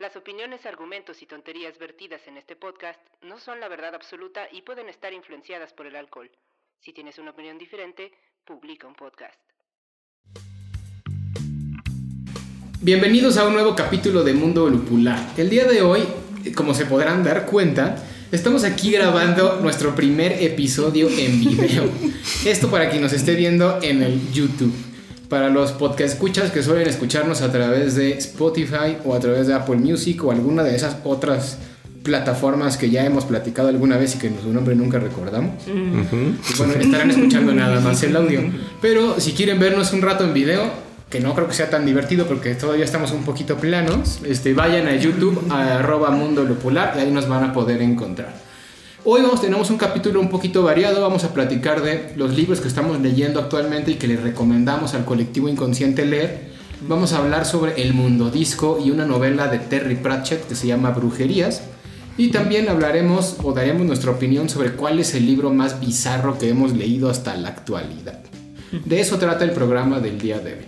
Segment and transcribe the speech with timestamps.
[0.00, 4.62] Las opiniones, argumentos y tonterías vertidas en este podcast no son la verdad absoluta y
[4.62, 6.30] pueden estar influenciadas por el alcohol.
[6.78, 8.12] Si tienes una opinión diferente,
[8.44, 9.40] publica un podcast.
[12.80, 15.18] Bienvenidos a un nuevo capítulo de Mundo Lupular.
[15.36, 16.04] El día de hoy,
[16.54, 17.96] como se podrán dar cuenta,
[18.30, 21.90] estamos aquí grabando nuestro primer episodio en video.
[22.46, 24.87] Esto para quien nos esté viendo en el YouTube.
[25.28, 29.52] Para los podcast escuchas que suelen escucharnos a través de Spotify o a través de
[29.52, 31.58] Apple Music o alguna de esas otras
[32.02, 35.52] plataformas que ya hemos platicado alguna vez y que su nombre nunca recordamos.
[36.56, 38.40] bueno, estarán escuchando nada más el audio.
[38.80, 40.70] Pero si quieren vernos un rato en video,
[41.10, 44.86] que no creo que sea tan divertido porque todavía estamos un poquito planos, este, vayan
[44.86, 48.47] a YouTube, a arroba mundo y ahí nos van a poder encontrar.
[49.10, 52.68] Hoy vamos, tenemos un capítulo un poquito variado, vamos a platicar de los libros que
[52.68, 56.50] estamos leyendo actualmente y que les recomendamos al colectivo inconsciente leer.
[56.86, 60.66] Vamos a hablar sobre El Mundo Disco y una novela de Terry Pratchett que se
[60.66, 61.62] llama Brujerías.
[62.18, 66.50] Y también hablaremos o daremos nuestra opinión sobre cuál es el libro más bizarro que
[66.50, 68.20] hemos leído hasta la actualidad.
[68.84, 70.66] De eso trata el programa del día de hoy.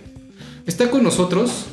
[0.65, 1.67] Está con nosotros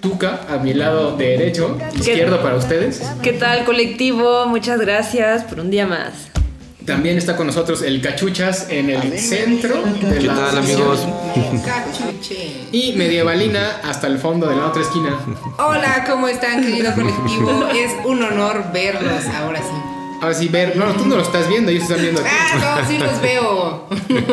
[0.00, 3.02] Tuca, a mi lado derecho, izquierdo para ustedes.
[3.22, 4.46] ¿Qué tal, colectivo?
[4.46, 6.12] Muchas gracias por un día más.
[6.86, 10.80] También está con nosotros el Cachuchas en el centro de ¿Qué la tal, sesión.
[10.80, 11.06] amigos?
[11.64, 12.52] Cachuche.
[12.72, 15.18] Y Medievalina hasta el fondo de la otra esquina.
[15.58, 17.68] Hola, ¿cómo están, querido colectivo?
[17.74, 19.66] Es un honor verlos ahora sí.
[20.20, 20.76] Ahora sí, ver.
[20.76, 22.30] No, tú no lo estás viendo, ellos están viendo a ti.
[22.32, 23.88] Ah, no, sí los veo.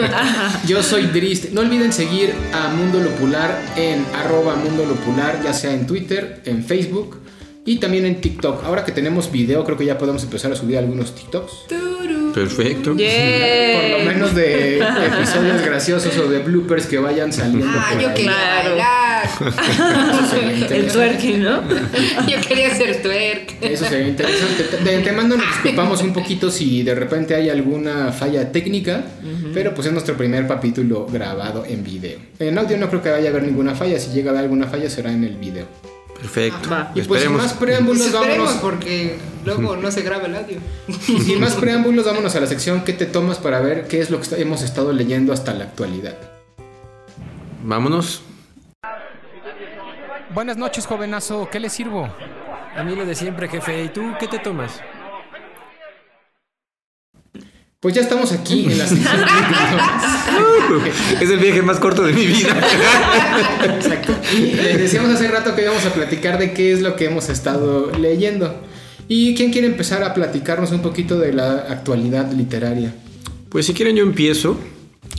[0.68, 1.52] Yo soy Drist.
[1.52, 6.64] No olviden seguir a Mundo Lupular en arroba Mundo Lupular, ya sea en Twitter, en
[6.64, 7.22] Facebook
[7.68, 8.64] y también en TikTok.
[8.64, 11.68] Ahora que tenemos video, creo que ya podemos empezar a subir algunos TikToks.
[11.68, 12.31] Turu.
[12.34, 12.92] Perfecto.
[12.92, 17.68] Por lo menos de episodios graciosos o de bloopers que vayan saliendo.
[17.70, 18.24] Ah, por yo ahí.
[18.24, 18.70] Claro.
[18.70, 19.06] bailar.
[20.69, 21.61] El twerking, ¿no?
[22.28, 23.55] Yo quería hacer twerk.
[23.61, 24.78] Eso sería interesante.
[24.83, 29.03] De antemano nos disculpamos un poquito si de repente hay alguna falla técnica,
[29.53, 32.19] pero pues es nuestro primer capítulo grabado en video.
[32.39, 34.67] En audio no creo que vaya a haber ninguna falla, si llega a haber alguna
[34.67, 35.66] falla será en el video.
[36.19, 36.69] Perfecto.
[36.69, 36.91] Va.
[36.95, 40.57] Y pues sin más preámbulos, Esperemos vámonos, porque luego no se graba el audio.
[41.01, 44.19] sin más preámbulos, vámonos a la sección ¿Qué te tomas para ver qué es lo
[44.19, 46.17] que hemos estado leyendo hasta la actualidad?
[47.63, 48.22] Vámonos.
[50.38, 52.08] Buenas noches, jovenazo, ¿qué le sirvo?
[52.75, 53.86] A mí lo de siempre, jefe.
[53.86, 54.80] ¿Y tú qué te tomas?
[57.80, 59.16] Pues ya estamos aquí en la sección
[61.22, 62.56] es el viaje más corto de mi vida.
[63.64, 64.14] Exacto.
[64.31, 67.92] Les decíamos hace rato que íbamos a platicar de qué es lo que hemos estado
[67.94, 68.62] leyendo.
[69.08, 72.94] ¿Y quién quiere empezar a platicarnos un poquito de la actualidad literaria?
[73.50, 74.56] Pues si quieren yo empiezo.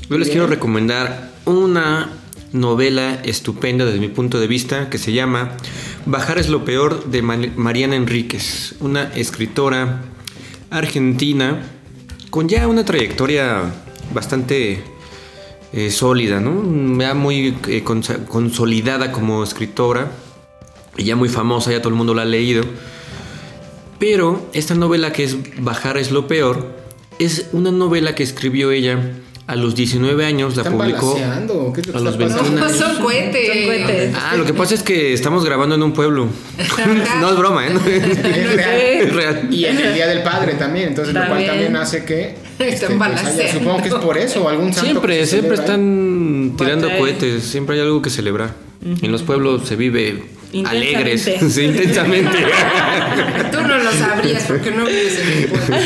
[0.09, 0.39] Yo les Bien.
[0.39, 2.09] quiero recomendar una
[2.53, 5.53] novela estupenda desde mi punto de vista que se llama
[6.07, 10.03] Bajar es lo peor de Ma- Mariana Enríquez, una escritora
[10.71, 11.63] argentina
[12.31, 13.63] con ya una trayectoria
[14.15, 14.83] bastante
[15.73, 16.53] eh, sólida, ¿no?
[17.15, 20.11] Muy eh, consolidada como escritora
[20.97, 22.65] y ya muy famosa, ya todo el mundo la ha leído.
[23.99, 26.77] Pero esta novela que es Bajar es lo peor,
[27.19, 29.13] es una novela que escribió ella
[29.49, 32.43] a los 19 años, la ¿Están publicó qué a los está pasando?
[32.43, 32.77] 21 No, años.
[32.77, 33.47] son cohetes.
[33.49, 34.15] Son cohetes.
[34.15, 36.29] Ah, lo que pasa es que estamos grabando en un pueblo.
[37.21, 37.71] no es broma, ¿eh?
[37.89, 38.71] Es real.
[38.71, 39.49] es real.
[39.51, 41.75] Y en el Día del Padre también, entonces lo cual También.
[41.77, 42.35] hace que...
[42.59, 47.45] Están pues, supongo que es por eso, o algún santo Siempre, siempre están tirando cohetes,
[47.45, 48.53] siempre hay algo que celebrar.
[48.85, 50.25] En los pueblos se vive.
[50.65, 52.39] Alegres, sí, intensamente.
[53.53, 55.77] Tú no lo sabrías porque no vives en el pueblo.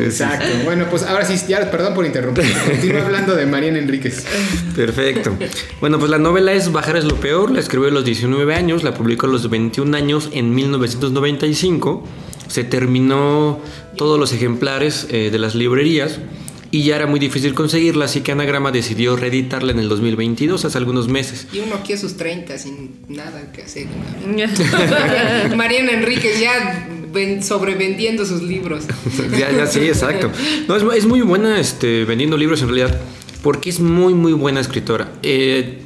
[0.00, 0.46] Exacto.
[0.64, 2.44] Bueno, pues ahora sí, ya, perdón por interrumpir.
[2.66, 4.24] Continúa hablando de Mariana Enríquez.
[4.76, 5.36] Perfecto.
[5.80, 8.82] Bueno, pues la novela es Bajar es lo peor, la escribió a los 19 años,
[8.82, 12.06] la publicó a los 21 años en 1995.
[12.48, 13.60] Se terminó
[13.96, 16.20] todos los ejemplares eh, de las librerías
[16.74, 20.76] y ya era muy difícil conseguirla, así que Anagrama decidió reeditarla en el 2022, hace
[20.76, 21.46] algunos meses.
[21.52, 23.86] Y uno aquí a sus 30 sin nada que hacer.
[25.56, 28.86] Mariana Enríquez ya ven- sobrevendiendo sus libros.
[29.38, 30.32] ya, ya, sí, exacto.
[30.66, 33.00] No, es, es muy buena este, vendiendo libros en realidad,
[33.44, 35.12] porque es muy, muy buena escritora.
[35.22, 35.78] Eh,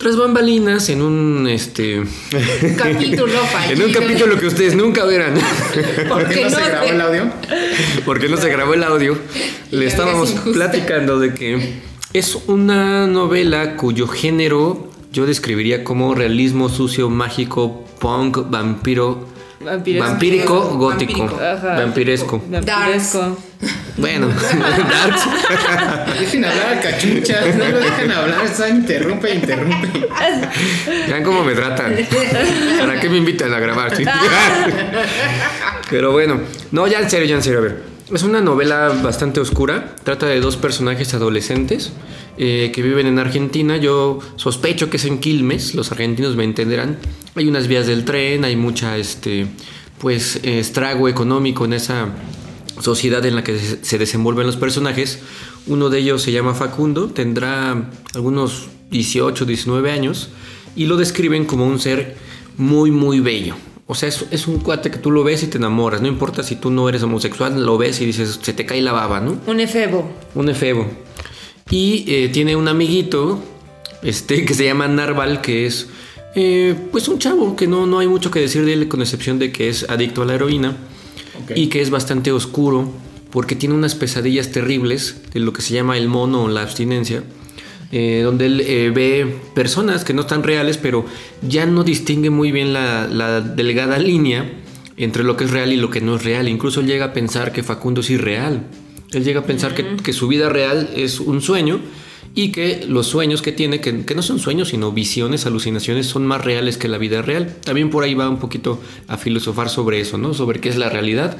[0.00, 2.02] tras bambalinas en un este
[2.78, 3.72] Capítulo fallido.
[3.82, 5.34] en un capítulo que ustedes nunca verán
[6.08, 7.30] ¿Por qué no, no se grabó el audio?
[8.06, 9.18] porque no se grabó el audio
[9.70, 11.82] le es estábamos platicando de que
[12.14, 19.28] es una novela cuyo género yo describiría como realismo sucio mágico punk vampiro
[19.60, 20.08] Vampiresco.
[20.08, 21.44] vampírico gótico Vampírico.
[21.44, 21.76] Ajá.
[21.80, 23.38] vampiresco Vampiresco.
[23.98, 24.28] bueno
[24.90, 25.22] darks
[26.18, 30.08] Dejen hablar al cachucha, no lo dejan hablar, está interrumpe, interrumpe.
[31.08, 31.94] Vean cómo me tratan.
[32.78, 33.92] ¿Para qué me invitan a grabar?
[35.90, 36.40] Pero bueno,
[36.70, 37.82] no, ya en serio, ya en serio, a ver.
[38.12, 39.94] Es una novela bastante oscura.
[40.02, 41.92] Trata de dos personajes adolescentes
[42.38, 43.76] eh, que viven en Argentina.
[43.76, 46.98] Yo sospecho que es en Quilmes, los argentinos me entenderán.
[47.36, 49.46] Hay unas vías del tren, hay mucha, este,
[49.98, 52.08] pues, estrago económico en esa
[52.80, 55.20] sociedad en la que se se desenvuelven los personajes.
[55.68, 60.30] Uno de ellos se llama Facundo, tendrá algunos 18, 19 años
[60.74, 62.16] y lo describen como un ser
[62.56, 63.54] muy, muy bello.
[63.90, 66.00] O sea, es, es un cuate que tú lo ves y te enamoras.
[66.00, 68.92] No importa si tú no eres homosexual, lo ves y dices, se te cae la
[68.92, 69.36] baba, ¿no?
[69.48, 70.08] Un efebo.
[70.36, 70.86] Un efebo.
[71.70, 73.42] Y eh, tiene un amiguito
[74.02, 75.88] este, que se llama Narval, que es
[76.36, 79.40] eh, pues un chavo que no, no hay mucho que decir de él, con excepción
[79.40, 80.76] de que es adicto a la heroína
[81.42, 81.56] Ok.
[81.56, 82.92] y que es bastante oscuro
[83.32, 87.24] porque tiene unas pesadillas terribles de lo que se llama el mono o la abstinencia.
[87.92, 91.04] Eh, donde él eh, ve personas que no están reales, pero
[91.42, 94.48] ya no distingue muy bien la, la delgada línea
[94.96, 96.48] entre lo que es real y lo que no es real.
[96.48, 98.62] Incluso él llega a pensar que Facundo es irreal.
[99.12, 101.80] Él llega a pensar que, que su vida real es un sueño
[102.34, 106.26] y que los sueños que tiene, que, que no son sueños, sino visiones, alucinaciones, son
[106.26, 107.56] más reales que la vida real.
[107.64, 110.32] También por ahí va un poquito a filosofar sobre eso, ¿no?
[110.32, 111.36] Sobre qué es la realidad.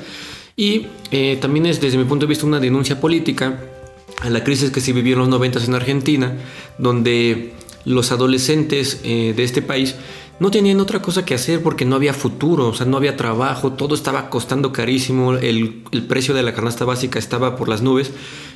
[0.57, 3.61] Y eh, también es, desde mi punto de vista, una denuncia política
[4.23, 6.39] a la crisis que se vivió en los 90 en Argentina,
[6.79, 7.53] donde
[7.85, 9.97] los adolescentes eh, de este país
[10.39, 13.75] no tenían otra cosa que hacer porque no había futuro, o sea, no había trabajo,
[13.75, 18.11] todo estaba costando carísimo, el, el precio de la canasta básica estaba por las nubes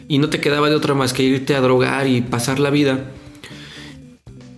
[0.08, 3.10] y no te quedaba de otra más que irte a drogar y pasar la vida.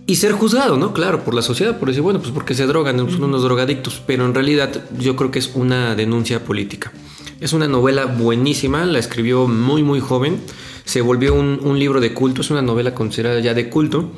[0.09, 0.93] Y ser juzgado, ¿no?
[0.93, 4.25] Claro, por la sociedad, por decir, bueno, pues porque se drogan, son unos drogadictos, pero
[4.25, 6.93] en realidad yo creo que es una denuncia política.
[7.41, 10.39] Es una novela buenísima, la escribió muy, muy joven,
[10.87, 14.09] se volvió un, un libro de culto, es una novela considerada ya de culto,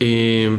[0.00, 0.58] eh,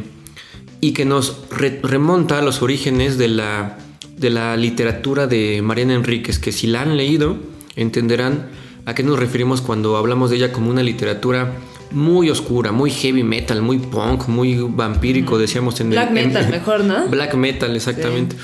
[0.79, 3.77] y que nos re- remonta a los orígenes de la,
[4.15, 7.37] de la literatura de Mariana Enríquez, que si la han leído,
[7.75, 8.47] entenderán
[8.85, 11.53] a qué nos referimos cuando hablamos de ella como una literatura
[11.89, 16.17] muy oscura, muy heavy metal, muy punk, muy vampírico, decíamos en Black el...
[16.17, 17.07] en- metal, mejor, ¿no?
[17.09, 18.35] Black metal, exactamente.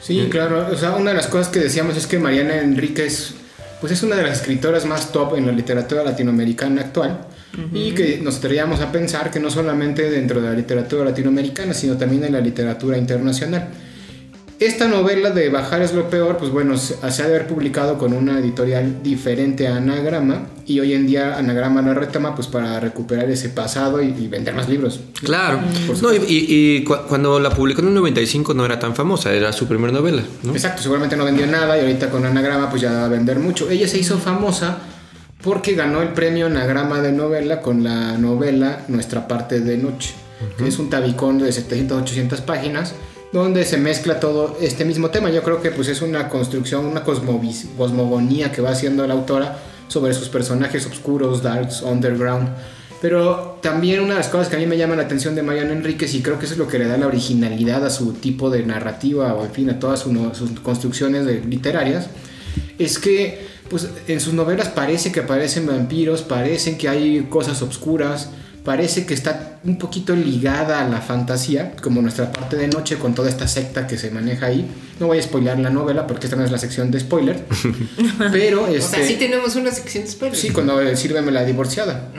[0.00, 0.68] Sí, claro.
[0.72, 3.34] O sea, una de las cosas que decíamos es que Mariana Enríquez,
[3.80, 7.26] pues es una de las escritoras más top en la literatura latinoamericana actual.
[7.72, 11.96] Y que nos traíamos a pensar que no solamente dentro de la literatura latinoamericana, sino
[11.96, 13.68] también en la literatura internacional.
[14.60, 17.96] Esta novela de Bajar es lo peor, pues bueno, se, se ha de haber publicado
[17.96, 22.78] con una editorial diferente a Anagrama y hoy en día Anagrama la retoma pues para
[22.78, 25.00] recuperar ese pasado y, y vender más libros.
[25.22, 25.60] Claro.
[26.02, 29.32] No, y, y- y cu- cuando la publicó en el 95 no era tan famosa,
[29.32, 30.52] era su primera novela, ¿no?
[30.52, 33.70] Exacto, seguramente no vendió nada y ahorita con Anagrama pues ya va a vender mucho.
[33.70, 34.76] Ella se hizo famosa
[35.42, 40.12] porque ganó el premio Anagrama de novela con la novela Nuestra parte de noche,
[40.58, 42.94] que es un tabicón de 700, 800 páginas
[43.32, 45.30] donde se mezcla todo este mismo tema.
[45.30, 49.58] Yo creo que pues es una construcción, una cosmogonía que va haciendo la autora
[49.88, 52.48] sobre sus personajes oscuros, darks, underground.
[53.00, 55.72] Pero también una de las cosas que a mí me llama la atención de Mariana
[55.72, 58.50] Enríquez y creo que eso es lo que le da la originalidad a su tipo
[58.50, 62.08] de narrativa o en fin a todas sus construcciones literarias
[62.78, 68.30] es que pues en sus novelas parece que aparecen vampiros, parecen que hay cosas obscuras,
[68.70, 73.16] parece que está un poquito ligada a la fantasía, como nuestra parte de noche con
[73.16, 74.64] toda esta secta que se maneja ahí.
[75.00, 77.44] No voy a spoilear la novela porque esta no es la sección de spoiler,
[78.30, 80.40] pero O este sea, sí tenemos una sección de spoilers.
[80.40, 82.12] Sí, cuando eh, sírveme la divorciada.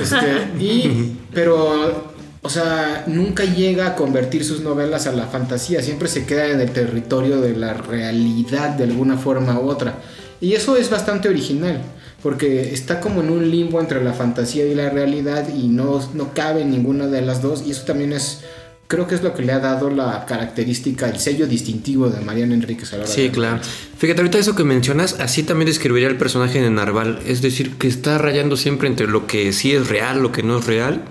[0.00, 6.08] Este, y, pero, o sea, nunca llega a convertir sus novelas a la fantasía, siempre
[6.08, 9.96] se queda en el territorio de la realidad de alguna forma u otra.
[10.40, 11.82] Y eso es bastante original,
[12.22, 16.32] porque está como en un limbo entre la fantasía y la realidad y no, no
[16.34, 17.64] cabe en ninguna de las dos.
[17.66, 18.42] Y eso también es,
[18.86, 22.54] creo que es lo que le ha dado la característica, el sello distintivo de Mariana
[22.54, 23.60] Enríquez a la hora Sí, de- claro.
[23.98, 27.18] Fíjate, ahorita eso que mencionas, así también describiría el personaje de Narval.
[27.26, 30.58] Es decir, que está rayando siempre entre lo que sí es real, lo que no
[30.58, 31.02] es real,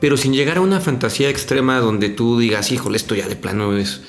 [0.00, 3.76] pero sin llegar a una fantasía extrema donde tú digas, híjole, esto ya de plano
[3.76, 4.00] es,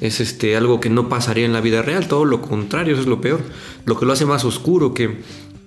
[0.00, 2.08] es este, algo que no pasaría en la vida real.
[2.08, 3.40] Todo lo contrario, eso es lo peor.
[3.84, 5.18] Lo que lo hace más oscuro, que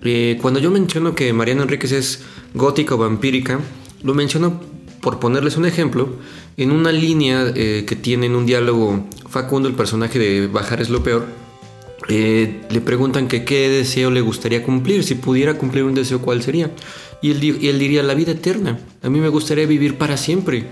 [0.06, 2.22] eh, cuando yo menciono que Mariana Enríquez es
[2.54, 3.60] gótica o vampírica,
[4.04, 4.62] lo menciono
[5.02, 6.10] por ponerles un ejemplo,
[6.58, 10.90] en una línea eh, que tiene en un diálogo Facundo, el personaje de Bajar es
[10.90, 11.26] lo peor,
[12.08, 16.42] eh, le preguntan que qué deseo le gustaría cumplir, si pudiera cumplir un deseo, ¿cuál
[16.44, 16.72] sería?
[17.22, 18.78] Y él, y él diría, la vida eterna.
[19.02, 20.66] A mí me gustaría vivir para siempre.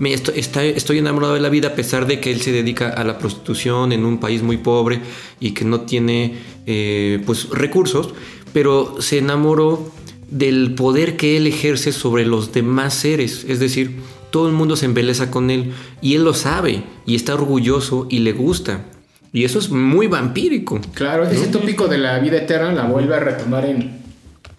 [0.00, 3.04] Me está- estoy enamorado de la vida a pesar de que él se dedica a
[3.04, 5.00] la prostitución en un país muy pobre
[5.38, 6.34] y que no tiene
[6.66, 8.12] eh, pues, recursos,
[8.52, 9.90] pero se enamoró
[10.30, 13.44] del poder que él ejerce sobre los demás seres.
[13.48, 13.96] Es decir,
[14.30, 18.20] todo el mundo se embeleza con él y él lo sabe y está orgulloso y
[18.20, 18.84] le gusta.
[19.32, 20.80] Y eso es muy vampírico.
[20.94, 23.98] Claro, ese tópico de la vida eterna la vuelve a retomar en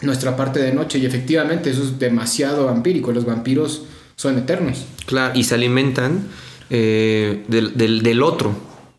[0.01, 3.11] nuestra parte de noche y efectivamente eso es demasiado vampírico.
[3.11, 3.83] Los vampiros
[4.15, 4.85] son eternos.
[5.05, 6.25] Claro, y se alimentan
[6.69, 8.53] eh, del, del- del otro.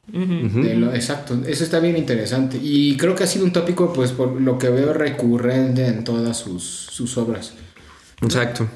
[0.07, 4.11] De lo- exacto, eso está bien interesante y creo que ha sido un tópico pues
[4.11, 7.53] por lo que veo recurrente en todas sus, sus obras.
[8.21, 8.69] Exacto.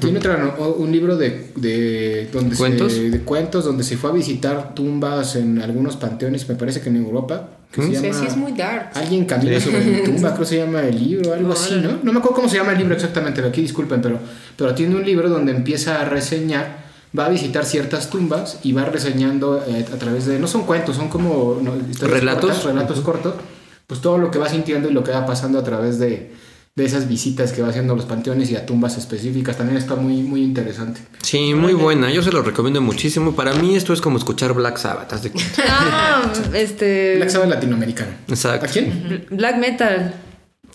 [0.00, 2.92] Tiene otra no- o- un libro de, de donde ¿Cuentos?
[2.94, 6.88] Se, de cuentos donde se fue a visitar tumbas en algunos panteones, me parece que
[6.88, 7.48] en Europa.
[7.70, 8.90] Que se llama sí es muy dark.
[8.94, 11.98] Alguien camina sobre mi tumba, creo que se llama el libro, algo así, ¿no?
[12.02, 14.18] No me acuerdo cómo se llama el libro exactamente, aquí disculpen, pero,
[14.56, 16.79] pero tiene un libro donde empieza a reseñar,
[17.18, 20.96] va a visitar ciertas tumbas y va reseñando eh, a través de, no son cuentos,
[20.96, 21.72] son como no,
[22.06, 22.50] ¿Relatos?
[22.50, 23.34] cortas, relatos cortos,
[23.86, 26.32] pues todo lo que va sintiendo y lo que va pasando a través de,
[26.76, 29.96] de esas visitas que va haciendo a los panteones y a tumbas específicas, también está
[29.96, 31.00] muy, muy interesante.
[31.22, 32.10] Sí, muy buena.
[32.12, 33.34] Yo se lo recomiendo muchísimo.
[33.34, 35.12] Para mí esto es como escuchar Black Sabbath.
[35.12, 35.62] haz de cuenta.
[35.68, 37.16] Ah, este.
[37.16, 38.12] Black Sabbath latinoamericano.
[38.28, 38.66] Exacto.
[38.66, 39.26] ¿A quién?
[39.30, 40.14] Black metal.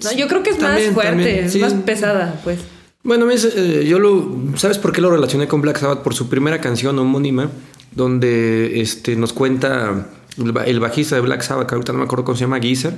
[0.04, 1.60] No, yo creo que es También, más fuerte, también, es sí.
[1.60, 2.60] más pesada, pues.
[3.06, 4.28] Bueno, es, eh, yo lo.
[4.58, 6.00] ¿Sabes por qué lo relacioné con Black Sabbath?
[6.02, 7.50] Por su primera canción homónima,
[7.96, 12.06] donde este, nos cuenta el, ba- el bajista de Black Sabbath, que ahorita no me
[12.06, 12.96] acuerdo cómo se llama, Geezer,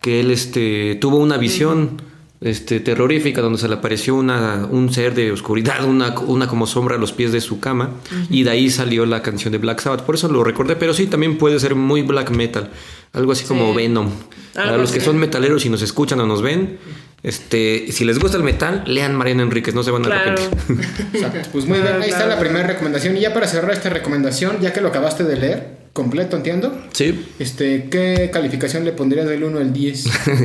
[0.00, 2.00] que él este, tuvo una visión
[2.40, 6.94] este, terrorífica donde se le apareció una, un ser de oscuridad, una, una como sombra
[6.94, 7.90] a los pies de su cama,
[8.30, 10.02] y de ahí salió la canción de Black Sabbath.
[10.02, 12.70] Por eso lo recordé, pero sí, también puede ser muy black metal,
[13.12, 13.74] algo así como.
[13.74, 14.08] Venom.
[14.54, 16.78] Para los que son metaleros y nos escuchan o nos ven,
[17.22, 20.32] este, si les gusta el metal, lean Mariana Enríquez, no se van a Claro.
[20.32, 20.86] arrepentir.
[21.14, 21.48] Exacto.
[21.52, 23.16] Pues muy bien, ahí está la primera recomendación.
[23.16, 26.76] Y ya para cerrar esta recomendación, ya que lo acabaste de leer, completo, entiendo.
[26.92, 27.26] Sí.
[27.38, 30.04] Este, ¿qué calificación le pondrías del 1 al 10?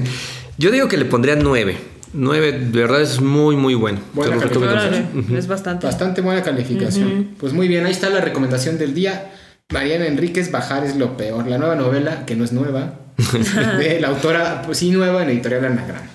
[0.57, 1.77] Yo digo que le pondría 9.
[2.13, 3.99] 9, de verdad es muy, muy bueno.
[4.13, 5.25] Buena calificación.
[5.35, 5.85] Es bastante.
[5.85, 7.29] Bastante buena calificación.
[7.39, 9.31] Pues muy bien, ahí está la recomendación del día.
[9.73, 11.47] Mariana Enríquez, Bajar es lo peor.
[11.47, 12.99] La nueva novela, que no es nueva,
[13.77, 16.07] de la autora, pues sí, nueva en Editorial Anagrama.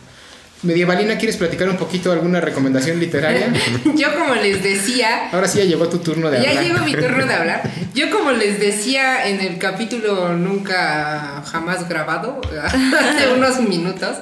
[0.63, 3.53] Medievalina, ¿quieres platicar un poquito alguna recomendación literaria?
[3.97, 6.65] Yo como les decía, Ahora sí ya llegó tu turno de ya hablar.
[6.65, 7.63] llegó mi turno de hablar.
[7.95, 14.19] Yo como les decía en el capítulo nunca jamás grabado, hace unos minutos,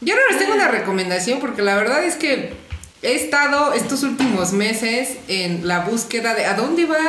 [0.00, 2.54] yo no les tengo una recomendación porque la verdad es que
[3.02, 7.00] he estado estos últimos meses en la búsqueda de ¿a dónde vas?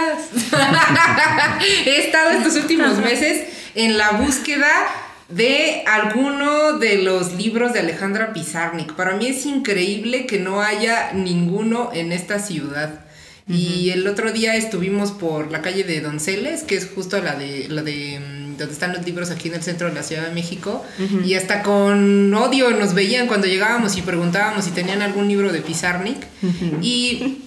[1.86, 3.44] he estado estos últimos meses
[3.76, 4.68] en la búsqueda
[5.34, 8.94] de alguno de los libros de Alejandra Pizarnik.
[8.94, 13.06] Para mí es increíble que no haya ninguno en esta ciudad.
[13.48, 17.68] Y el otro día estuvimos por la calle de Donceles, que es justo la de
[17.68, 20.34] la de mm, donde están los libros aquí en el centro de la Ciudad de
[20.34, 20.86] México,
[21.26, 25.60] y hasta con odio nos veían cuando llegábamos y preguntábamos si tenían algún libro de
[25.62, 26.20] Pizarnik.
[26.82, 27.40] Y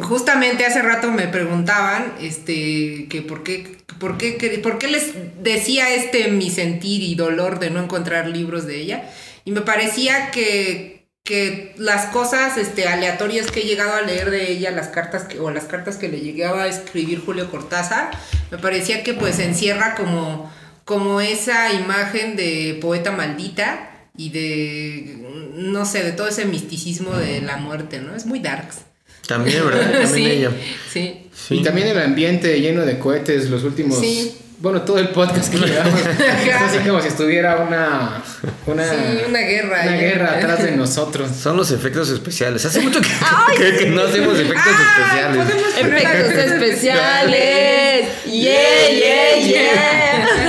[0.00, 5.12] justamente hace rato me preguntaban este que por qué por qué por qué les
[5.42, 9.10] decía este mi sentir y dolor de no encontrar libros de ella
[9.44, 14.50] y me parecía que que las cosas este aleatorias que he llegado a leer de
[14.50, 18.10] ella las cartas que, o las cartas que le llegaba a escribir Julio Cortázar
[18.50, 20.50] me parecía que pues encierra como
[20.84, 25.18] como esa imagen de poeta maldita y de
[25.54, 28.87] no sé de todo ese misticismo de la muerte no es muy darks
[29.28, 29.82] También, ¿verdad?
[30.02, 30.50] También sí, ella.
[30.92, 31.24] sí.
[31.50, 34.00] Y también el ambiente lleno de cohetes, los últimos.
[34.00, 34.36] Sí.
[34.60, 36.00] Bueno, todo el podcast que llevamos.
[36.00, 38.20] es así como si estuviera una.
[38.66, 38.96] Una, Sí,
[39.28, 41.30] una guerra Una guerra atrás de nosotros.
[41.30, 42.64] Son los efectos especiales.
[42.64, 43.08] Hace mucho que,
[43.56, 45.46] que- que no hacemos efectos Ah, especiales.
[45.46, 48.08] podemos poner Efectos especiales.
[48.26, 50.47] Yeah, yeah, yeah.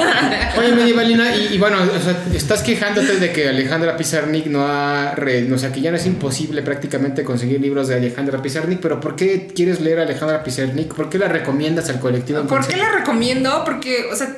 [0.60, 5.16] Oye, Medievalina, y, y bueno, o sea, estás quejándote de que Alejandra Pizarnik no ha.
[5.16, 9.00] re- o sea, que ya no es imposible prácticamente conseguir libros de Alejandra Pizarnik, pero
[9.00, 10.94] ¿por qué quieres leer a Alejandra Pizarnik?
[10.94, 12.44] ¿Por qué la recomiendas al colectivo?
[12.44, 13.64] ¿Por qué la recomiendo?
[13.66, 14.36] Porque, o sea,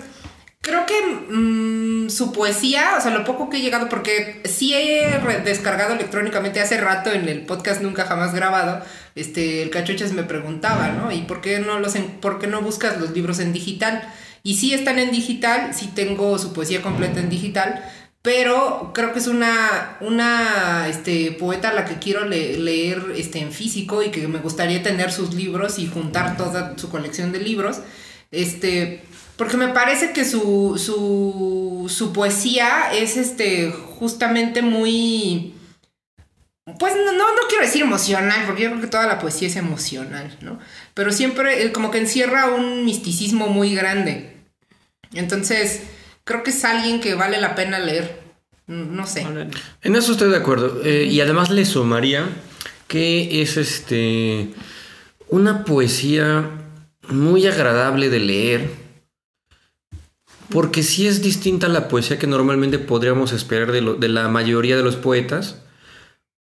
[0.62, 0.94] creo que
[1.34, 6.60] mm, su poesía, o sea, lo poco que he llegado, porque sí he descargado electrónicamente
[6.62, 8.82] hace rato en el podcast Nunca Jamás Grabado,
[9.16, 11.12] este, el Cachuchas me preguntaba, ¿no?
[11.12, 14.04] ¿Y por qué no, los en- por qué no buscas los libros en digital?
[14.44, 17.84] Y sí están en digital, sí tengo su poesía completa en digital,
[18.22, 23.40] pero creo que es una, una este, poeta a la que quiero le- leer este,
[23.40, 27.40] en físico y que me gustaría tener sus libros y juntar toda su colección de
[27.40, 27.80] libros.
[28.32, 29.04] Este,
[29.38, 35.54] porque me parece que su, su, su poesía es este, justamente muy...
[36.80, 40.38] Pues no, no, quiero decir emocional, porque yo creo que toda la poesía es emocional,
[40.42, 40.60] ¿no?
[40.94, 44.31] Pero siempre como que encierra un misticismo muy grande.
[45.14, 45.82] Entonces,
[46.24, 48.20] creo que es alguien que vale la pena leer.
[48.68, 49.28] No sé.
[49.82, 50.82] En eso estoy de acuerdo.
[50.86, 52.26] Eh, y además le sumaría
[52.88, 54.50] que es este
[55.28, 56.50] una poesía
[57.10, 58.70] muy agradable de leer.
[60.50, 64.28] Porque sí es distinta a la poesía que normalmente podríamos esperar de, lo- de la
[64.28, 65.58] mayoría de los poetas.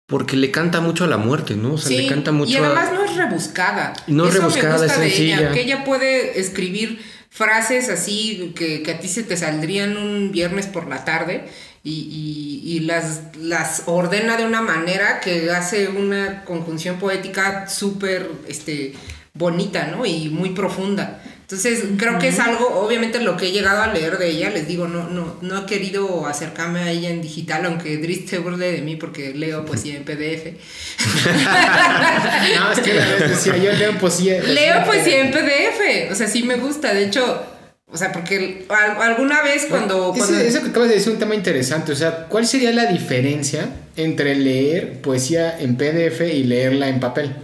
[0.07, 1.75] Porque le canta mucho a la muerte, ¿no?
[1.75, 2.93] O sea, le canta mucho y además a...
[2.95, 3.93] no es rebuscada.
[4.07, 5.53] No es Eso rebuscada, me gusta es de ella, sencilla.
[5.53, 7.03] que ella puede escribir
[7.38, 11.45] frases así que, que a ti se te saldrían un viernes por la tarde
[11.85, 18.92] y, y- las, las ordena de una manera que hace una conjunción poética súper este,
[19.35, 20.04] bonita, ¿no?
[20.04, 21.23] Y muy profunda.
[21.50, 24.69] Entonces, creo que es algo, obviamente lo que he llegado a leer de ella, les
[24.69, 28.71] digo, no, no, no he querido acercarme a ella en digital, aunque Dries se burle
[28.71, 30.59] de mí porque leo poesía en PDF.
[32.59, 34.43] No, es que decía, yo leo poesía.
[34.43, 37.43] Leo poesía en PDF, o sea, sí me gusta, de hecho,
[37.90, 40.12] o sea, porque al- alguna vez cuando...
[40.14, 41.93] Cuando eso que acabas de decir es un tema interesante.
[41.93, 47.35] O sea, ¿cuál sería la diferencia entre leer poesía en PDF y leerla en papel?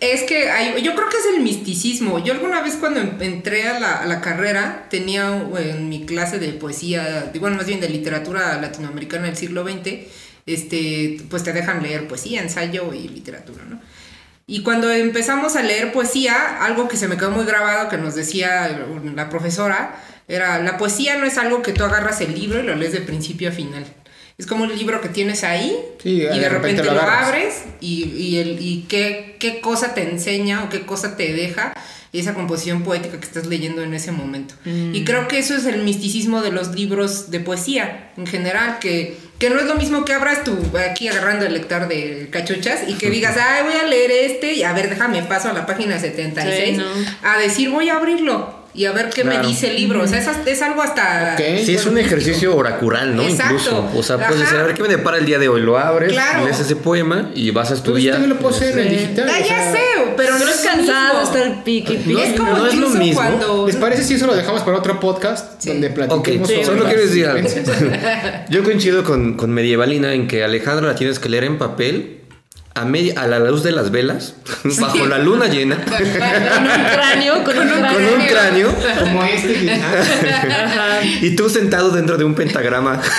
[0.00, 2.22] Es que hay, yo creo que es el misticismo.
[2.22, 6.38] Yo alguna vez cuando en- entré a la, a la carrera tenía en mi clase
[6.38, 10.06] de poesía, bueno, más bien de literatura latinoamericana del siglo XX,
[10.46, 13.80] este, pues te dejan leer poesía, ensayo y literatura, ¿no?
[14.46, 18.14] Y cuando empezamos a leer poesía, algo que se me quedó muy grabado que nos
[18.14, 18.78] decía
[19.14, 19.96] la profesora,
[20.28, 23.00] era, la poesía no es algo que tú agarras el libro y lo lees de
[23.00, 23.86] principio a final.
[24.36, 27.62] Es como un libro que tienes ahí Sí, y de de, repente repente, lo abres
[27.80, 31.72] y, y, el, y qué, qué cosa te enseña o qué cosa te deja
[32.12, 34.54] esa composición poética que estás leyendo en ese momento.
[34.64, 39.16] Y creo que eso es el misticismo de los libros de poesía en general, que,
[39.38, 42.94] que no es lo mismo que abras tú aquí agarrando el lector de cachuchas y
[42.94, 45.98] que digas, ay, voy a leer este y a ver, déjame paso a la página
[45.98, 46.84] 76 Sí, ¿no?
[47.28, 49.42] a decir, voy a abrirlo y a ver qué Claro.
[49.42, 50.02] me dice el libro.
[50.02, 51.34] O sea, es, es algo hasta...
[51.38, 51.64] Ok.
[51.64, 53.22] Sí, es un ejercicio oracural, ¿no?
[53.22, 53.54] Exacto.
[53.54, 53.90] Incluso.
[53.96, 55.60] O sea, puedes decir, a ver qué me depara el día de hoy.
[55.62, 56.44] Lo abres, Claro.
[56.44, 58.14] lees ese poema y vas a Pero estudiar.
[58.16, 58.96] esto también lo puedo hacer en Sí.
[58.96, 59.30] digital.
[59.32, 59.78] Ah, ya sea, sé,
[60.16, 61.36] pero no Pero es cansado mismo.
[61.36, 62.12] estar piqui piqui.
[62.12, 63.14] No, es como no es lo mismo.
[63.14, 63.66] cuando...
[63.66, 65.68] ¿Les parece si eso lo dejamos para otro podcast Sí.
[65.70, 67.48] donde Ok, platiquemos Sí, sobre solo quiero decir algo.
[68.50, 72.20] Yo coincido con, con Medievalina en que Alejandra la tienes que leer en papel
[72.76, 74.34] a, media, a la luz de las velas,
[74.80, 76.10] bajo la luna llena, Con un
[76.92, 78.14] cráneo, con un con cráneo.
[78.16, 79.52] un cráneo Como este.
[79.54, 79.80] que-
[81.22, 83.00] y tú sentado dentro de un pentagrama.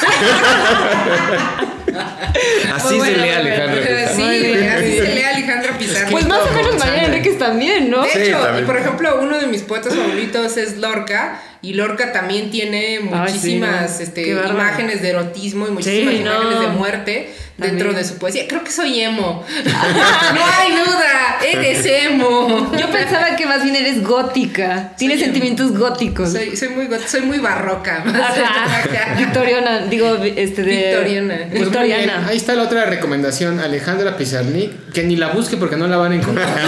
[2.74, 3.82] Así Muy se bueno, lee muy Alejandra.
[3.82, 3.88] bueno.
[3.88, 4.16] Pizarro.
[4.16, 4.70] Sí, Muy bien.
[4.70, 6.08] así se lee Alejandra Pizarro.
[6.12, 7.05] Pues más o menos González.
[7.26, 8.04] Enríquez también, ¿no?
[8.04, 8.66] De Sí, hecho, también.
[8.66, 11.42] por ejemplo, uno de mis poetas favoritos es Lorca.
[11.62, 16.62] Y Lorca también tiene muchísimas sí, este, imágenes de erotismo y muchísimas Sí, imágenes no.
[16.62, 18.48] de muerte dentro de su poesía.
[18.48, 19.44] Creo que soy emo.
[19.66, 22.72] no hay duda, eres emo.
[22.78, 24.92] Yo pensaba que más bien eres gótica.
[24.96, 26.34] Tienes Soy- sentimientos góticos.
[26.34, 28.04] Soy, soy, muy, soy muy barroca.
[29.18, 30.76] Victoriana, digo, este de.
[30.76, 31.38] Victoriana.
[31.50, 32.28] Pues Victoriana.
[32.28, 36.12] ahí está la otra recomendación, Alejandra Pizarnik, que ni la busque porque no la van
[36.12, 36.50] a encontrar.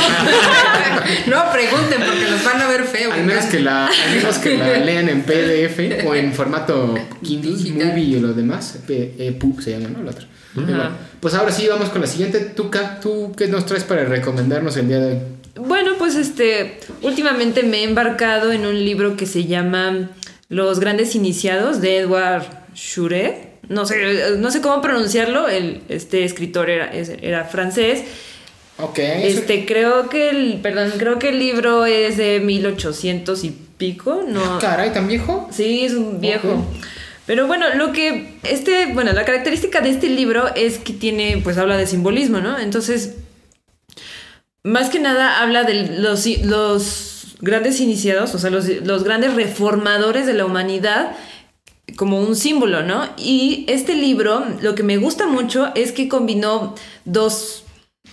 [1.27, 3.11] no pregunten porque los van a ver feo.
[3.11, 7.51] al menos que la, al menos que la lean en PDF o en formato Kindle,
[7.55, 7.87] Digital.
[7.89, 8.79] Movie y lo demás.
[8.87, 10.03] P- EPUB se llama, ¿no?
[10.03, 10.25] La otra.
[10.53, 12.39] Bueno, pues ahora sí, vamos con la siguiente.
[12.39, 15.19] ¿Tú, ¿tú qué nos traes para recomendarnos el día de hoy?
[15.55, 20.09] Bueno, pues este, últimamente me he embarcado en un libro que se llama
[20.49, 23.57] Los grandes iniciados de Edward Shure.
[23.69, 25.47] No sé, no sé cómo pronunciarlo.
[25.47, 28.03] El, este escritor era, era francés.
[28.77, 28.99] Ok.
[28.99, 34.23] Este, creo que el, perdón, creo que el libro es de 1800 y pico.
[34.27, 35.47] No, Caray, ¿tan viejo?
[35.51, 36.65] Sí, es un viejo.
[37.25, 41.57] Pero bueno, lo que este, bueno, la característica de este libro es que tiene, pues
[41.57, 42.57] habla de simbolismo, ¿no?
[42.57, 43.15] Entonces,
[44.63, 50.25] más que nada habla de los, los grandes iniciados, o sea, los, los grandes reformadores
[50.25, 51.15] de la humanidad
[51.95, 53.07] como un símbolo, ¿no?
[53.17, 57.63] Y este libro, lo que me gusta mucho es que combinó dos,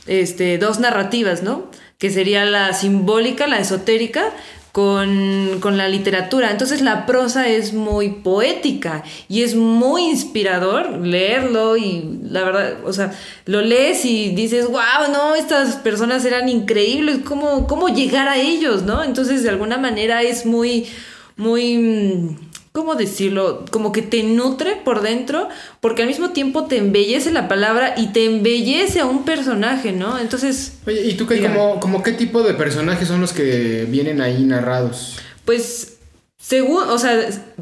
[0.07, 1.71] este, dos narrativas, ¿no?
[1.99, 4.33] Que sería la simbólica, la esotérica,
[4.75, 6.51] con, con la literatura.
[6.51, 12.93] Entonces la prosa es muy poética y es muy inspirador leerlo y la verdad, o
[12.93, 13.13] sea,
[13.47, 18.83] lo lees y dices, wow, no, estas personas eran increíbles, ¿cómo, cómo llegar a ellos,
[18.83, 19.05] ¿no?
[19.05, 20.89] Entonces de alguna manera es muy,
[21.37, 22.37] muy...
[22.77, 23.65] ¿cómo decirlo?
[23.71, 25.49] Como que te nutre por dentro,
[25.81, 30.19] porque al mismo tiempo te embellece la palabra y te embellece a un personaje, ¿no?
[30.19, 30.79] Entonces...
[30.85, 34.43] Oye, ¿y tú qué, como, como qué tipo de personajes son los que vienen ahí
[34.43, 35.21] narrados?
[35.45, 35.99] Pues
[36.37, 37.17] según, o sea,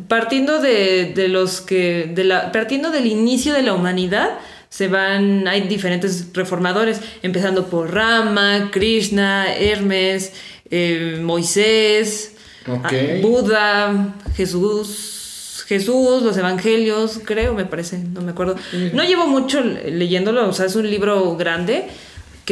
[0.09, 4.39] partiendo de, de los que, de la, partiendo del inicio de la humanidad,
[4.71, 10.33] se van, hay diferentes reformadores, empezando por Rama, Krishna, Hermes,
[10.71, 12.32] eh, Moisés,
[12.69, 12.85] Ok.
[12.85, 18.57] ah, Buda, Jesús, Jesús, los evangelios, creo, me parece, no me acuerdo.
[18.93, 21.89] No llevo mucho leyéndolo, o sea, es un libro grande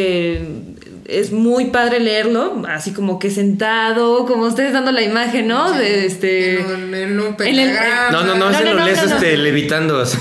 [0.00, 0.70] que
[1.06, 5.72] es muy padre leerlo, así como que sentado, como ustedes dando la imagen, ¿no?
[5.72, 6.60] De este...
[6.60, 8.10] En un, en un En el- pentagrama.
[8.12, 9.14] No, no, no, No, ese no, lo no, lees no, no.
[9.16, 10.16] este, levitando así.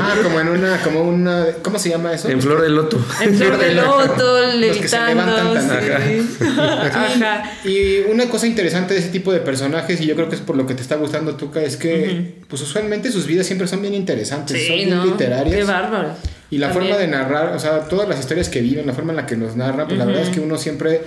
[0.00, 2.28] Ah, como en una, como una, ¿cómo se llama eso?
[2.28, 2.98] en flor de loto.
[3.22, 5.54] En flor de loto, Los que se levitando.
[5.54, 6.46] levantan tan sí.
[6.58, 7.52] Ajá.
[7.64, 10.56] Y una cosa interesante de ese tipo de personajes, y yo creo que es por
[10.56, 13.94] lo que te está gustando, Tuca, es que pues usualmente sus vidas siempre son bien
[13.94, 15.04] interesantes, son Sí, bien ¿no?
[15.06, 15.56] literarias.
[15.56, 16.10] Qué bárbaro.
[16.50, 16.92] Y la También.
[16.94, 19.36] forma de narrar, o sea, todas las historias que viven, la forma en la que
[19.36, 21.00] nos narran, pues la verdad es que uno siempre,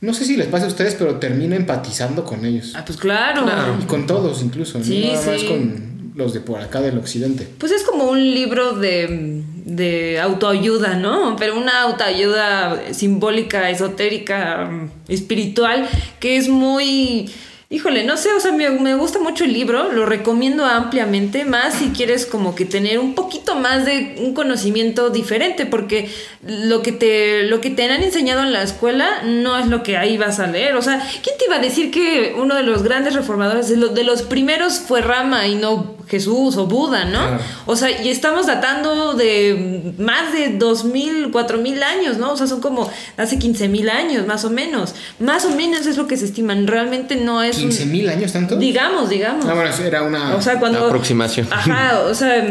[0.00, 2.72] no sé si les pasa a ustedes, pero termina empatizando con ellos.
[2.76, 3.42] Ah, pues claro.
[3.44, 3.76] Claro.
[3.82, 5.46] Y con todos incluso, no Sí, nada más sí.
[5.48, 7.48] con los de por acá del occidente.
[7.58, 11.34] Pues es como un libro de, de autoayuda, ¿no?
[11.36, 15.88] Pero una autoayuda simbólica, esotérica, mm, espiritual,
[16.20, 17.28] que es muy...
[17.74, 21.74] Híjole, no sé, o sea, me, me gusta mucho el libro, lo recomiendo ampliamente, más
[21.74, 26.08] si quieres como que tener un poquito más de un conocimiento diferente, porque
[26.46, 29.96] lo que te, lo que te han enseñado en la escuela no es lo que
[29.96, 30.76] ahí vas a leer.
[30.76, 33.92] O sea, ¿quién te iba a decir que uno de los grandes reformadores, de, los
[33.92, 37.18] de los primeros fue Rama y no Jesús o Buda, ¿no?
[37.18, 37.38] Claro.
[37.66, 42.32] O sea, y estamos datando de más de 2000, 4000 años, ¿no?
[42.32, 44.94] O sea, son como hace 15000 años, más o menos.
[45.18, 46.66] Más o menos es lo que se estiman.
[46.66, 48.56] Realmente no es ¿15 mil años tanto?
[48.56, 49.44] Digamos, digamos.
[49.46, 50.34] Ah, bueno, era una...
[50.36, 50.86] O sea, cuando.
[50.86, 51.46] Aproximación.
[51.50, 52.44] Ajá, o sea.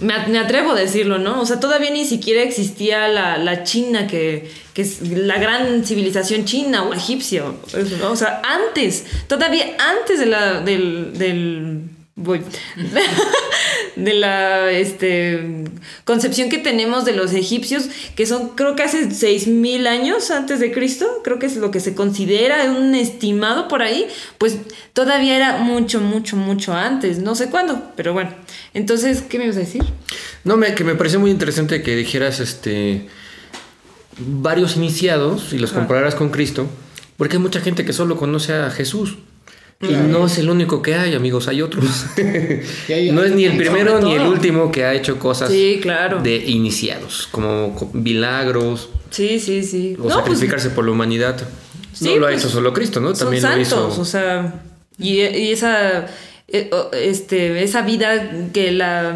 [0.00, 1.40] Me, atrevo a decirlo, ¿no?
[1.40, 6.44] O sea, todavía ni siquiera existía la, la China, que, que es la gran civilización
[6.44, 7.44] china o egipcia.
[7.46, 11.82] o- sea, antes, todavía antes de la, del, del
[12.16, 12.42] voy,
[13.96, 15.64] de la este,
[16.04, 20.72] concepción que tenemos de los egipcios, que son creo que hace 6.000 años antes de
[20.72, 24.06] Cristo, creo que es lo que se considera un estimado por ahí,
[24.38, 24.56] pues
[24.94, 28.30] todavía era mucho, mucho, mucho antes, no sé cuándo, pero bueno.
[28.72, 29.84] Entonces, ¿qué me ibas a decir?
[30.42, 33.08] No, me, que me pareció muy interesante que dijeras este
[34.18, 36.66] varios iniciados y los compararas con Cristo,
[37.18, 39.18] porque hay mucha gente que solo conoce a Jesús.
[39.82, 41.84] Y no es el único que hay, amigos, hay otros.
[42.88, 46.22] Hay- no es ni el primero ni el último que ha hecho cosas Sí, claro.
[46.22, 49.94] de iniciados, como co- milagros Sí, sí, sí.
[49.98, 51.36] o No, pues, sacrificarse por la humanidad.
[51.92, 53.08] Sí, no lo ha pues, hecho solo Cristo, ¿no?
[53.14, 54.00] son También santos, lo hizo.
[54.00, 54.62] o sea,
[54.98, 56.06] y, y esa
[56.72, 59.14] o- este esa vida que la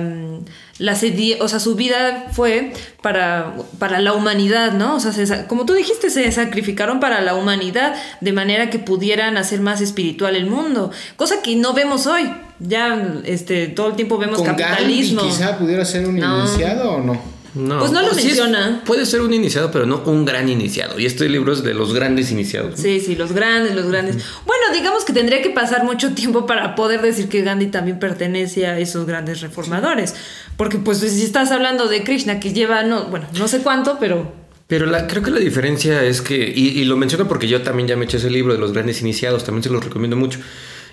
[0.81, 4.97] la sedi- o sea, su vida fue para, para la humanidad, ¿no?
[4.97, 9.37] O sea, se como tú dijiste, se sacrificaron para la humanidad de manera que pudieran
[9.37, 12.29] hacer más espiritual el mundo, cosa que no vemos hoy.
[12.59, 15.23] Ya este todo el tiempo vemos ¿Con Gandhi capitalismo.
[15.23, 16.41] quizá pudiera ser un No.
[16.41, 17.40] iniciado o no?
[17.55, 17.81] No.
[17.81, 18.83] Pues no lo es- menciona.
[18.87, 20.99] puede ser un iniciado, pero no un gran iniciado.
[21.01, 22.79] Y este libro es de los grandes iniciados.
[22.79, 24.17] Sí, sí, los grandes, los grandes.
[24.47, 28.67] Bueno, digamos que tendría que pasar mucho tiempo para poder decir que Gandhi también pertenece
[28.67, 30.15] a esos grandes reformadores.
[30.57, 34.33] Porque pues si estás hablando de Krishna que lleva, no, bueno, no sé cuánto, pero...
[34.67, 37.89] Pero la, creo que la diferencia es que, y, y lo menciono porque yo también
[37.89, 40.39] ya me eché ese libro de los grandes iniciados, también se los recomiendo mucho.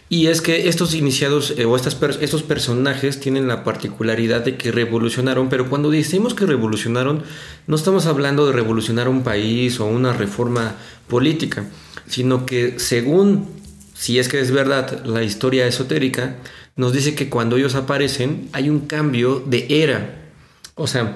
[0.10, 4.56] Y es que estos iniciados eh, o estas per- estos personajes tienen la particularidad de
[4.56, 7.24] que revolucionaron, pero cuando decimos que revolucionaron,
[7.68, 10.76] no estamos hablando de revolucionar un país o una reforma
[11.10, 11.66] política,
[12.08, 13.50] sino que según,
[13.96, 16.38] si es que es verdad, la historia esotérica,
[16.78, 20.30] nos dice que cuando ellos aparecen hay un cambio de era.
[20.76, 21.16] O sea,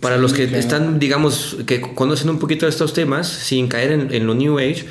[0.00, 0.60] para Sí, los que claro.
[0.60, 4.58] están, digamos, que conocen un poquito de estos temas, sin caer en, en lo New
[4.58, 4.86] Age,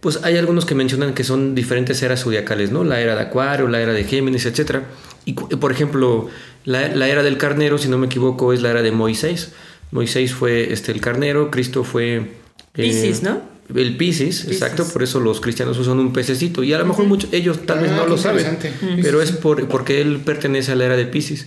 [0.00, 2.84] pues hay algunos que mencionan que son diferentes eras zodiacales, ¿no?
[2.84, 4.82] La era de Acuario, la era de Géminis, etc.
[5.24, 6.28] Y, por ejemplo,
[6.64, 9.52] la, era del carnero, si no me equivoco, es la era de Moisés.
[9.90, 12.32] Moisés fue este, el carnero, Cristo fue...
[12.74, 13.42] eh, ¿no?
[13.74, 16.62] El Piscis, exacto, por eso los cristianos usan un pececito.
[16.62, 18.58] Y a lo mejor muchos, ellos tal vez Ah, no qué lo saben,
[19.02, 21.46] pero es por, porque él pertenece a la era de Piscis.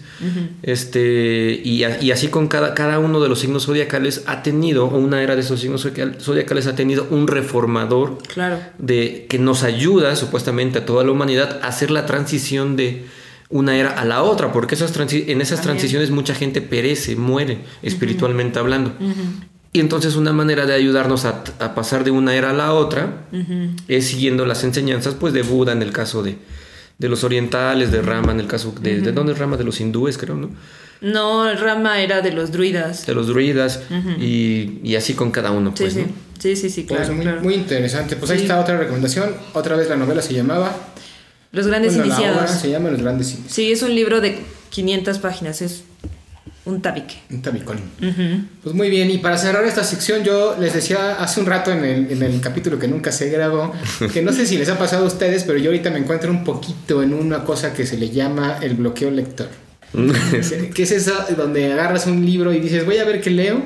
[0.61, 4.85] este, y, a- y así con cada, cada uno de los signos zodiacales ha tenido,
[4.85, 8.59] o una era de esos signos zodiacal- zodiacales ha tenido un reformador Claro.
[8.77, 13.05] de, que nos ayuda supuestamente a toda la humanidad a hacer la transición de
[13.49, 15.61] una era a la otra, porque esas en esas También.
[15.63, 18.93] transiciones mucha gente perece, muere, espiritualmente hablando.
[19.73, 23.23] Y entonces una manera de ayudarnos a, a pasar de una era a la otra
[23.87, 26.35] es siguiendo las enseñanzas pues de Buda en el caso de,
[26.97, 28.99] de los orientales, de Rama, en el caso de...
[28.99, 29.55] ¿De dónde es Rama?
[29.55, 30.49] De los hindúes, creo, ¿no?
[30.99, 33.05] No, Rama era de los druidas.
[33.05, 33.81] De los druidas
[34.19, 35.99] y, y así con cada uno, Sí, pues, sí.
[36.01, 36.07] ¿no?
[36.37, 37.13] Sí, sí, sí, Pues claro.
[37.13, 37.41] muy, claro.
[37.41, 38.15] muy interesante.
[38.17, 39.33] Pues ahí está otra recomendación.
[39.53, 40.75] Otra vez la novela se llamaba.
[41.53, 42.51] Los grandes bueno, la obra iniciados.
[42.61, 43.53] se llama Los Grandes Iniciados.
[43.53, 45.83] Sí, es un libro de 500 páginas, es
[46.65, 47.15] un tabique.
[47.31, 47.79] Un tabicón.
[48.63, 51.83] Pues muy bien, y para cerrar esta sección, yo les decía hace un rato en
[51.83, 53.73] el, en el capítulo que nunca se grabó,
[54.13, 56.43] que no sé si les ha pasado a ustedes, pero yo ahorita me encuentro un
[56.43, 59.49] poquito en una cosa que se le llama el bloqueo lector.
[60.73, 63.61] que es eso donde agarras un libro y dices, voy a ver qué leo.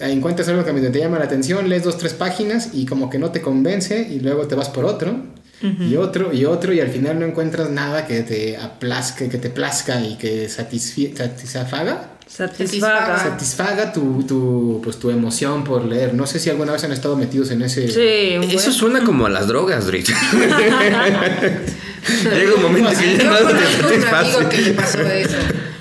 [0.00, 3.30] Encuentras algo que te llama la atención, lees dos, tres páginas y como que no
[3.30, 5.16] te convence y luego te vas por otro
[5.62, 9.48] y otro y otro y al final no encuentras nada que te aplazca, que te
[9.50, 13.18] plazca y que satisfi- satisfaga Satisfaga.
[13.18, 16.12] satisfaga tu, tu, pues, tu emoción por leer.
[16.12, 17.88] No sé si alguna vez han estado metidos en ese...
[17.88, 20.08] Sí, Eso suena como a las drogas, Drit.
[22.34, 24.48] Llega un momento que ya Yo nada te satisface.
[24.48, 25.36] que le pasó eso.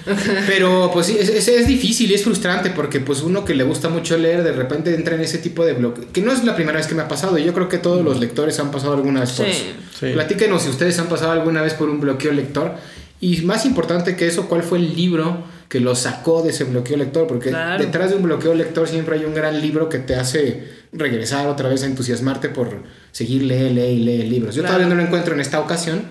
[0.47, 3.63] Pero pues sí, es, es, es difícil y es frustrante porque pues uno que le
[3.63, 6.07] gusta mucho leer de repente entra en ese tipo de bloque.
[6.13, 7.37] Que no es la primera vez que me ha pasado.
[7.37, 9.51] Yo creo que todos los lectores han pasado alguna vez por Sí.
[9.51, 9.65] eso.
[9.99, 10.07] Sí.
[10.13, 12.73] Platíquenos si ustedes han pasado alguna vez por un bloqueo lector.
[13.21, 16.97] Y más importante que eso, ¿cuál fue el libro que lo sacó de ese bloqueo
[16.97, 17.25] lector?
[17.27, 17.81] Porque Claro.
[17.83, 21.69] detrás de un bloqueo lector siempre hay un gran libro que te hace regresar otra
[21.69, 24.53] vez a entusiasmarte por seguir lee, lee y lee libros.
[24.53, 24.75] Yo Claro.
[24.75, 26.03] todavía no lo encuentro en esta ocasión,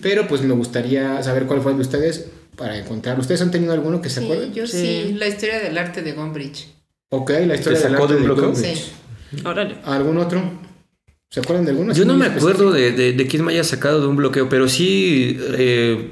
[0.00, 3.18] pero pues me gustaría saber cuál fue el de ustedes para encontrar.
[3.18, 4.52] ¿Ustedes han tenido alguno que se Sí, acuerden?
[4.52, 5.04] yo Sí.
[5.08, 5.12] sí.
[5.14, 6.68] La historia del arte de Gombrich.
[7.10, 8.52] Ok, la historia ¿Te del arte de un de bloqueo?
[8.52, 8.74] Gombrich.
[8.76, 9.42] Sí.
[9.44, 9.76] Órale.
[9.84, 10.42] ¿Algún otro?
[11.30, 11.94] ¿Se acuerdan de alguno?
[11.94, 14.68] Yo no me acuerdo de, de, de quién me haya sacado de un bloqueo, pero
[14.68, 16.10] sí eh,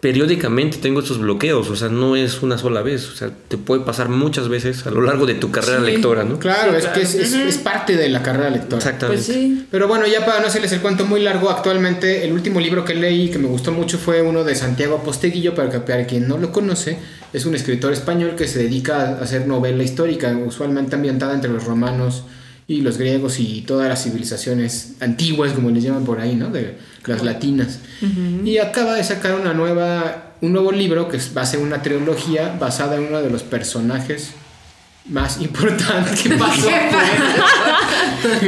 [0.00, 3.82] periódicamente tengo estos bloqueos, o sea, no es una sola vez, o sea, te puede
[3.84, 6.38] pasar muchas veces a lo largo de tu carrera Sí, lectora, ¿no?
[6.38, 8.76] Claro, Sí, es que es, es- es parte de la carrera lectora.
[8.78, 9.24] Exactamente.
[9.24, 9.66] Pues sí.
[9.70, 12.94] Pero bueno, ya para no hacerles el cuento muy largo, actualmente el último libro que
[12.94, 16.38] leí que me gustó mucho fue uno de Santiago Posteguillo, para, que, para quien no
[16.38, 16.96] lo conoce,
[17.32, 21.64] es un escritor español que se dedica a hacer novela histórica, usualmente ambientada entre los
[21.64, 22.22] romanos
[22.68, 26.50] y los griegos y todas las civilizaciones antiguas, como les llaman por ahí, ¿no?
[26.50, 26.76] De
[27.08, 27.80] las latinas.
[28.44, 32.54] Y acaba de sacar una nueva, un nuevo libro que va a ser una trilogía
[32.58, 34.34] basada en uno de los personajes
[35.08, 36.68] más importantes que pasó.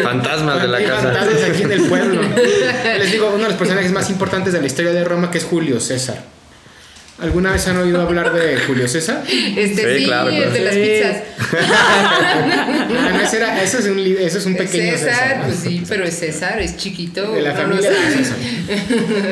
[0.03, 1.03] Fantasmas de la casa.
[1.03, 2.21] fantasmas aquí en el pueblo.
[2.99, 5.45] Les digo, uno de los personajes más importantes de la historia de Roma, que es
[5.45, 6.23] Julio César.
[7.21, 9.23] ¿Alguna vez han oído hablar de Julio César?
[9.27, 10.53] Este Sí, sí, claro, el claro.
[10.53, 11.23] de las pizzas.
[11.85, 15.83] Ah, no, ese, era- ese es un, li- ese es un pequeño César, pues sí,
[15.89, 17.33] pero es César, es chiquito.
[17.33, 17.97] de la no familia de.
[17.97, 18.37] César.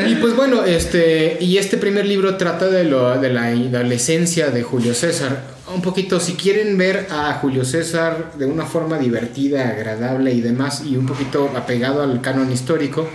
[0.09, 4.63] Y pues bueno, este, y este primer libro trata de, lo, de la adolescencia de
[4.63, 5.43] Julio César.
[5.75, 10.83] Un poquito, si quieren ver a Julio César de una forma divertida, agradable y demás,
[10.87, 13.09] y un poquito apegado al canon histórico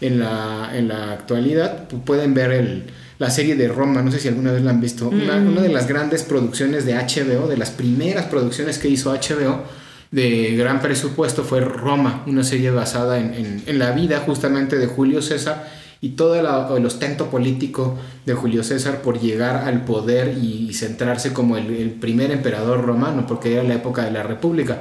[0.00, 2.84] en la, en la actualidad, pu- pueden ver el,
[3.22, 5.68] la serie de Roma, no sé si alguna vez la han visto, una, una de
[5.70, 9.62] las grandes producciones de HBO, de las primeras producciones que hizo HBO
[10.10, 14.86] de gran presupuesto fue Roma, una serie basada en, en- en la vida justamente de
[14.86, 15.56] Julio César
[16.02, 21.32] y todo la- el ostento político de Julio César por llegar al poder y centrarse
[21.32, 24.78] como el, el primer emperador romano, porque era la época de la República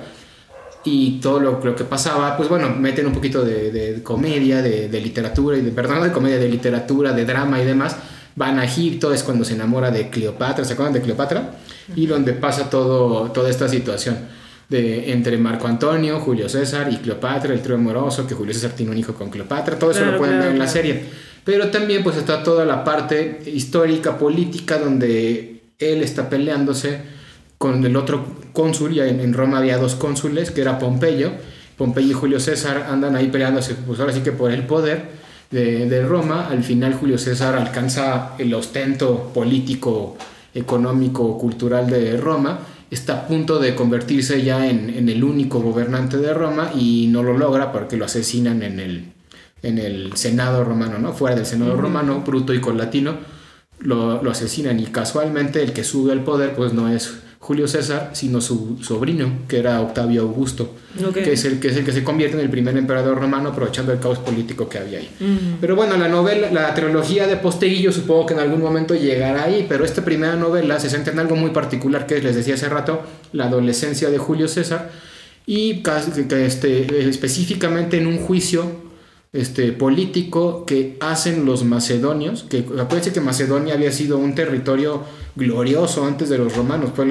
[0.84, 4.90] y todo lo, lo que pasaba, pues bueno, meten un poquito de, de comedia, de,
[4.90, 7.96] de literatura, y de, perdón, no de comedia, de literatura, de drama y demás.
[8.36, 11.56] Van a Egipto, es cuando se enamora de Cleopatra, ¿se acuerdan de Cleopatra?
[11.96, 14.18] Y donde pasa todo, toda esta situación
[14.70, 18.92] de, entre Marco Antonio, Julio César y Cleopatra, el trío amoroso, que Julio César tiene
[18.92, 21.04] un hijo con Cleopatra, todo eso Claro, lo pueden claro, ver en la serie.
[21.44, 27.00] Pero también pues está toda la parte histórica, política, donde él está peleándose
[27.58, 31.32] con el otro cónsul, ya en, en Roma había dos cónsules, que era Pompeyo.
[31.78, 35.21] Pompeyo y Julio César andan ahí peleándose, pues ahora sí que por el poder
[35.52, 36.48] de, de Roma.
[36.50, 40.18] Al final Julio César alcanza el ostento político,
[40.54, 42.60] económico, cultural de Roma.
[42.90, 47.24] Está a punto de convertirse ya en, en el único gobernante de Roma y no
[47.24, 49.06] lo logra porque lo asesinan en el,
[49.64, 51.14] en el Senado romano, ¿no?
[51.14, 53.16] Fuera del Senado romano, Bruto y Colatino,
[53.80, 58.12] lo, lo asesinan y casualmente el que sube al poder pues no es Julio César,
[58.14, 60.76] sino su sobrino, que era Octavio Augusto,
[61.12, 63.92] que, es el, que es el que se convierte en el primer emperador romano aprovechando
[63.92, 65.10] el caos político que había ahí.
[65.60, 69.66] Pero bueno, la novela, la trilogía de Posteguillo supongo que en algún momento llegará ahí,
[69.68, 73.02] pero esta primera novela se centra en algo muy particular que les decía hace rato,
[73.34, 74.92] la adolescencia de Julio César
[75.48, 75.82] y
[76.30, 78.92] este, específicamente en un juicio
[79.34, 85.04] este, político que hacen los macedonios, que acuérdense que Macedonia había sido un territorio
[85.36, 87.06] glorioso antes de los romanos, fue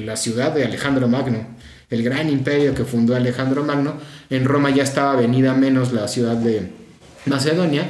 [0.00, 1.46] la, ciudad de Alejandro Magno,
[1.90, 3.94] el gran imperio que fundó Alejandro Magno,
[4.30, 6.70] en Roma ya estaba venida menos la ciudad de
[7.26, 7.88] Macedonia,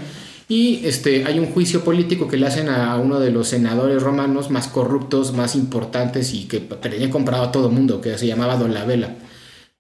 [0.49, 4.51] Y este, hay un juicio político que le hacen a uno de los senadores romanos
[4.51, 9.17] más corruptos, más importantes y que tenía comprado a todo mundo, que se llamaba Dolabella.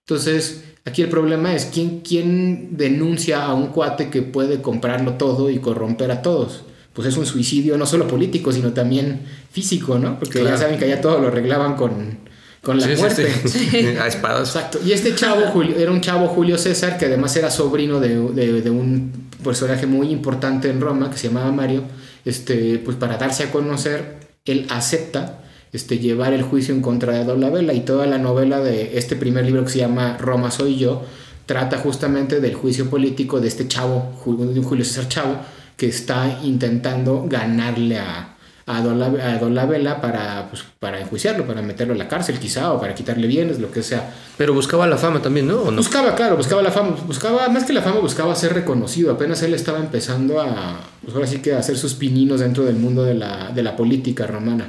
[0.07, 5.51] Entonces, aquí el problema es quién, quién denuncia a un cuate que puede comprarlo todo
[5.51, 6.63] y corromper a todos.
[6.93, 10.19] Pues es un suicidio no solo político, sino también físico, ¿no?
[10.19, 12.19] Porque ya saben que allá todo lo arreglaban con,
[12.63, 13.33] con la Sí, sí, muerte.
[13.49, 13.77] sí.
[14.01, 14.49] A espadas.
[14.55, 14.79] Exacto.
[14.85, 18.61] Y este chavo Julio, era un chavo Julio César que además era sobrino de, de-
[18.61, 19.11] de un
[19.43, 21.83] personaje muy importante en Roma que se llamaba Mario.
[22.25, 27.25] Este, pues para darse a conocer, él acepta este, llevar el juicio en contra de
[27.25, 31.03] Dolabella y toda la novela de este primer libro que se llama Roma soy yo
[31.47, 35.37] trata justamente del juicio político de este chavo, de un Julio César Chavo,
[35.77, 38.29] que está intentando ganarle a,
[38.67, 42.81] a, Dola- a Dolabella para, pues, para enjuiciarlo, para meterlo a la cárcel quizá, o
[42.81, 44.13] para quitarle bienes, lo que sea.
[44.39, 45.59] Pero buscaba la fama también, ¿no?
[45.73, 49.13] Buscaba, claro, buscaba la fama, buscaba, más que la fama, buscaba ser reconocido.
[49.13, 52.77] Apenas él estaba empezando a, pues ahora sí que a hacer sus pininos dentro del
[52.77, 54.67] mundo de la, de la política romana.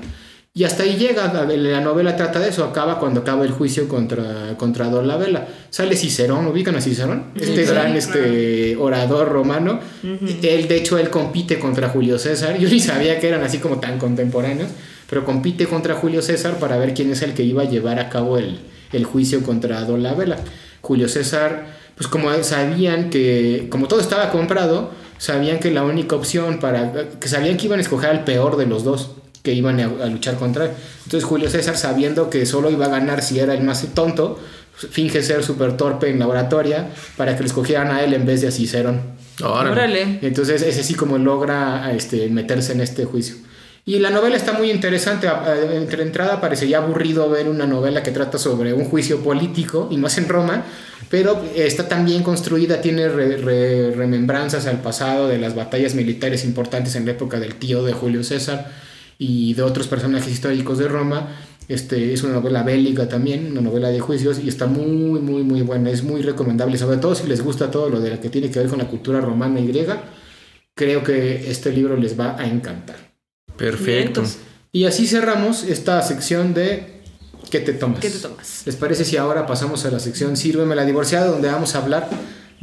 [0.55, 3.87] Y hasta ahí llega, la, la novela trata de eso, acaba cuando acaba el juicio
[3.87, 5.47] contra, contra Dolabella.
[5.71, 7.31] Sale Cicerón, ¿ubican a Cicerón?
[7.33, 9.79] Este gran este, orador romano.
[10.03, 12.59] Él, de hecho, él compite contra Julio César.
[12.59, 14.69] Yo ni sabía que eran así como tan contemporáneos,
[15.09, 18.09] pero compite contra Julio César para ver quién es el que iba a llevar a
[18.09, 18.59] cabo el,
[18.91, 20.37] el juicio contra Dolabella.
[20.81, 26.59] Julio César, pues como sabían que, como todo estaba comprado, sabían que la única opción
[26.59, 29.85] para, que sabían que iban a escoger al peor de los dos que iban a,
[30.03, 30.71] a luchar contra él.
[31.03, 34.39] Entonces Julio César, sabiendo que solo iba a ganar si era el más tonto,
[34.75, 38.41] finge ser súper torpe en la oratoria para que lo escogieran a él en vez
[38.41, 39.01] de a Cicerón.
[39.43, 40.19] Órale.
[40.21, 43.35] Entonces ese sí como logra este, meterse en este juicio.
[43.85, 45.27] Y la novela está muy interesante.
[45.73, 50.17] Entre entrada parecería aburrido ver una novela que trata sobre un juicio político y más
[50.17, 50.63] en Roma,
[51.09, 56.45] pero está tan bien construida, tiene re- re- remembranzas al pasado de las batallas militares
[56.45, 58.71] importantes en la época del tío de Julio César
[59.23, 61.29] y de otros personajes históricos de Roma.
[61.69, 65.61] Este, es una novela bélica también, una novela de juicios y está muy, muy, muy
[65.61, 65.89] buena.
[65.89, 68.59] Es muy recomendable, sobre todo si les gusta todo lo de lo que tiene que
[68.59, 70.03] ver con la cultura romana y griega.
[70.75, 73.13] Creo que este libro les va a encantar.
[73.55, 74.23] Perfecto.
[74.73, 77.01] Y así cerramos esta sección de
[77.49, 77.99] ¿Qué te tomas?
[77.99, 78.63] ¿Qué te tomas?
[78.65, 82.09] ¿Les parece si ahora pasamos a la sección Sírveme la divorciada, donde vamos a hablar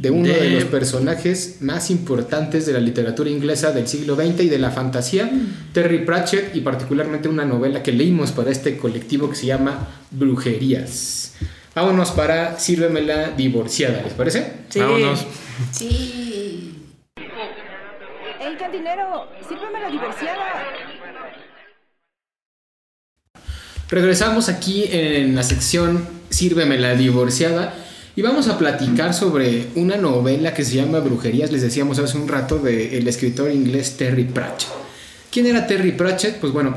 [0.01, 4.41] de uno de, De- los personajes más importantes de la literatura inglesa del siglo XX
[4.45, 5.29] y de la fantasía,
[5.73, 11.35] Terry Pratchett, y particularmente una novela que leímos para este colectivo que se llama Brujerías.
[11.75, 14.51] Vámonos para Sírveme la divorciada, ¿les parece?
[14.69, 14.79] Sí.
[14.79, 15.25] Vámonos.
[15.71, 16.73] Sí.
[17.15, 19.27] ¡Ey, cantinero!
[19.47, 20.63] ¡Sírveme la divorciada!
[23.89, 27.73] Regresamos aquí en la sección Sírveme la divorciada
[28.15, 32.27] y vamos a platicar sobre una novela que se llama Brujerías, les decíamos hace un
[32.27, 34.69] rato, del escritor inglés Terry Pratchett.
[35.31, 36.39] ¿Quién era Terry Pratchett?
[36.39, 36.75] Pues bueno,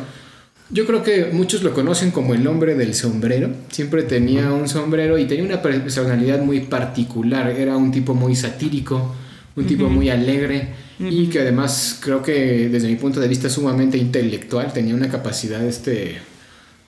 [0.71, 3.51] yo creo que muchos lo conocen como el hombre del sombrero.
[3.71, 7.51] Siempre tenía un sombrero y tenía una personalidad muy particular.
[7.51, 9.15] Era un tipo muy satírico,
[9.57, 10.69] un tipo muy alegre
[11.01, 14.73] y que además creo que desde mi punto de vista sumamente intelectual.
[14.73, 16.19] Tenía una capacidad, este,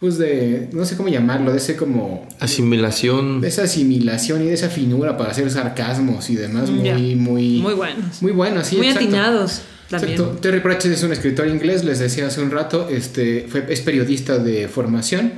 [0.01, 3.41] pues de, no sé cómo llamarlo, de ese como Asimilación.
[3.41, 6.95] de esa asimilación y de esa finura para hacer sarcasmos y demás muy, Ya.
[6.99, 8.21] muy, Muy buenos.
[8.23, 9.09] muy bueno, sí, Muy exacto.
[9.09, 10.13] atinados también.
[10.15, 10.39] Exacto.
[10.41, 14.39] Terry Pratchett es un escritor inglés, les decía hace un rato, este, fue, es periodista
[14.39, 15.33] de formación,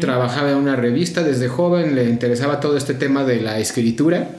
[0.00, 4.30] trabajaba en una revista desde joven, le interesaba todo este tema de la escritura,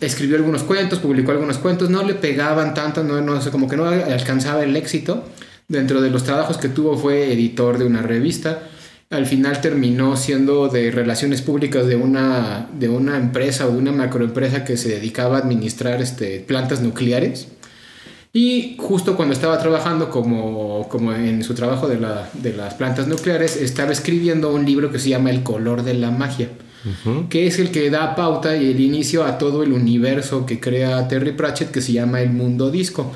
[0.00, 3.76] escribió algunos cuentos, publicó algunos cuentos, no le pegaban tanto, no, no sé, como que
[3.76, 5.24] no alcanzaba el éxito.
[5.70, 8.64] Dentro de los trabajos que tuvo fue editor de una revista.
[9.08, 13.92] Al final terminó siendo de relaciones públicas de una, de una empresa o de una
[13.92, 17.46] macroempresa que se dedicaba a administrar este, plantas nucleares.
[18.32, 23.06] Y justo cuando estaba trabajando como, como en su trabajo de, la- de las plantas
[23.06, 26.48] nucleares, estaba escribiendo un libro que se llama El color de la magia,
[27.28, 31.06] que es el que da pauta y el inicio a todo el universo que crea
[31.06, 33.12] Terry Pratchett que se llama el mundo disco.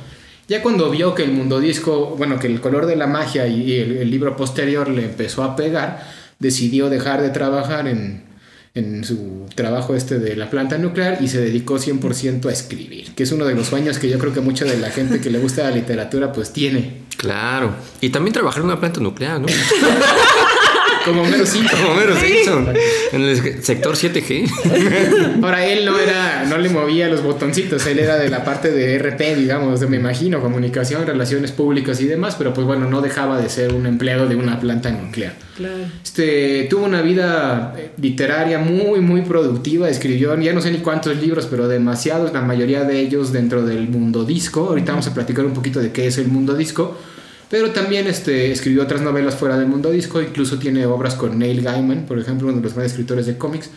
[0.48, 3.72] Ya cuando vio que el mundo disco, bueno, que el color de la magia y
[3.74, 6.06] el libro posterior le empezó a pegar,
[6.38, 8.24] decidió dejar de trabajar en,
[8.74, 13.22] en su trabajo este de la planta nuclear y se dedicó 100% a escribir, que
[13.22, 15.38] es uno de los sueños que yo creo que mucha de la gente que le
[15.38, 17.04] gusta la literatura pues tiene.
[17.16, 17.72] Claro.
[18.00, 19.46] Y también trabajar en una planta nuclear, ¿no?
[21.04, 21.78] Como Homero Simpson.
[21.78, 22.68] Como Homero Simpson.
[23.12, 25.40] En el sector 7G.
[25.42, 28.98] Ahora él no era, no le movía los botoncitos, él era de la parte de
[28.98, 33.38] RP, digamos, de, me imagino, comunicación, relaciones públicas y demás, pero pues bueno, no dejaba
[33.38, 35.34] de ser un empleado de una planta nuclear.
[35.56, 35.84] Claro.
[36.02, 39.88] Este, tuvo una vida eh, literaria muy, muy productiva.
[39.88, 43.88] Escribió, ya no sé ni cuántos libros, pero demasiados, la mayoría de ellos dentro del
[43.88, 44.68] mundo disco.
[44.68, 46.98] Ahorita vamos a platicar un poquito de qué es el mundo disco.
[47.50, 50.20] Pero también este, escribió otras novelas fuera del mundo disco.
[50.20, 53.70] Incluso tiene obras con Neil Gaiman, por ejemplo, uno de los grandes escritores de cómics.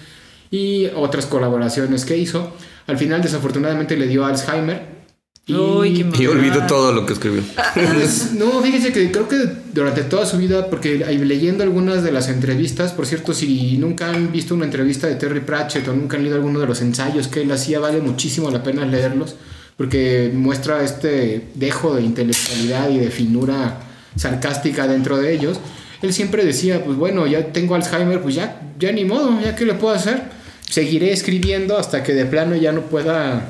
[0.49, 2.53] Y otras colaboraciones que hizo.
[2.87, 4.97] Al final, desafortunadamente, le dio Alzheimer.
[5.45, 6.21] Y, Uy, qué mal.
[6.21, 7.41] Y olvidó todo lo que escribió.
[7.73, 9.37] pues, no, fíjense que creo que
[9.73, 14.31] durante toda su vida, porque leyendo algunas de las entrevistas, por cierto, si nunca han
[14.31, 17.41] visto una entrevista de Terry Pratchett o nunca han leído alguno de los ensayos que
[17.41, 19.35] él hacía, vale muchísimo la pena leerlos,
[19.77, 23.79] porque muestra este dejo de intelectualidad y de finura
[24.15, 25.59] sarcástica dentro de ellos.
[26.01, 29.65] Él siempre decía, pues bueno, ya tengo Alzheimer, pues ya, ya ni modo, ya qué
[29.65, 30.23] le puedo hacer.
[30.67, 33.49] Seguiré escribiendo hasta que de plano ya no pueda,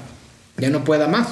[0.57, 1.29] ya no pueda más.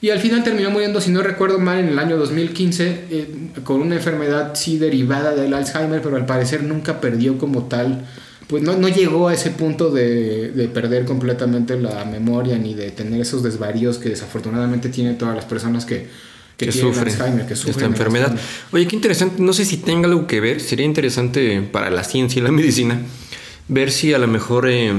[0.00, 3.28] Y al final terminó muriendo, si no recuerdo mal, en el año 2015 eh,
[3.64, 8.04] con una enfermedad sí derivada del Alzheimer, pero al parecer nunca perdió como tal,
[8.46, 12.90] pues no, no llegó a ese punto de, de perder completamente la memoria ni de
[12.90, 16.08] tener esos desvaríos que desafortunadamente tienen todas las personas que,
[16.56, 18.32] que, que tienen sufren Alzheimer, que sufren esta enfermedad.
[18.32, 18.72] Alzheimer.
[18.72, 19.42] Oye, qué interesante.
[19.42, 20.60] No sé si tenga algo que ver.
[20.60, 23.00] Sería interesante para la ciencia y la medicina
[23.68, 24.92] ver si a lo mejor eh,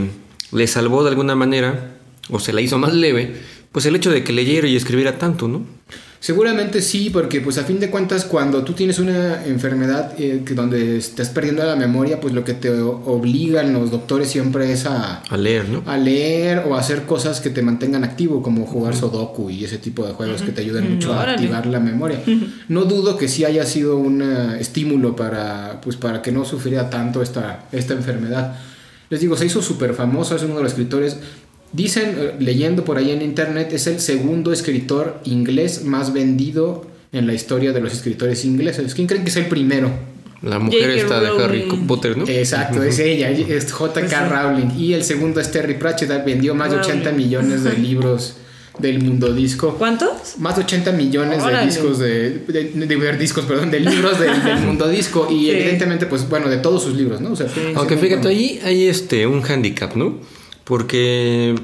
[0.52, 1.98] le salvó de alguna manera
[2.30, 3.36] o se la hizo más leve,
[3.72, 5.66] pues el hecho de que leyera y escribiera tanto, ¿no?
[6.26, 10.55] Seguramente sí, porque pues a fin de cuentas cuando tú tienes una enfermedad eh, que
[10.55, 15.17] donde estás perdiendo la memoria, pues lo que te obligan los doctores siempre es a,
[15.19, 15.84] A leer, ¿no?
[15.86, 19.78] a leer o a hacer cosas que te mantengan activo, como jugar Sudoku y ese
[19.78, 21.34] tipo de juegos que te ayudan mucho a Órale.
[21.34, 22.19] activar la memoria.
[22.69, 26.89] No dudo que sí haya sido un eh, estímulo para, pues, para que no sufriera
[26.89, 28.55] tanto esta, esta enfermedad.
[29.11, 31.17] Les digo, se hizo súper famoso, es uno de los escritores.
[31.76, 37.28] Dicen, eh, leyendo por ahí en internet, es el segundo escritor inglés más vendido en
[37.28, 38.93] la historia de los escritores ingleses.
[38.93, 39.91] ¿Quién creen que es el primero?
[40.41, 41.01] La mujer J.K.
[41.01, 41.67] esta de Harry.
[41.88, 42.28] Potter, ¿no?
[42.28, 44.30] Exacto, es ella, es J.K.
[44.30, 44.78] Rowling.
[44.78, 47.26] Y el segundo es Terry Pratchett, vendió más de 80 Rowling.
[47.26, 48.36] millones de libros
[48.78, 49.76] del mundo disco.
[49.80, 50.38] ¿Cuántos?
[50.38, 51.65] Más de 80 millones de Órale.
[51.67, 55.51] discos de, de, de- de discos, perdón, de libros del, del mundo disco y Sí.
[55.51, 57.32] evidentemente pues bueno, de todos sus libros, ¿no?
[57.32, 58.30] O sea, Aunque sí, fíjate, bueno.
[58.38, 60.19] ahí hay este, un handicap, ¿no?
[60.66, 61.55] Porque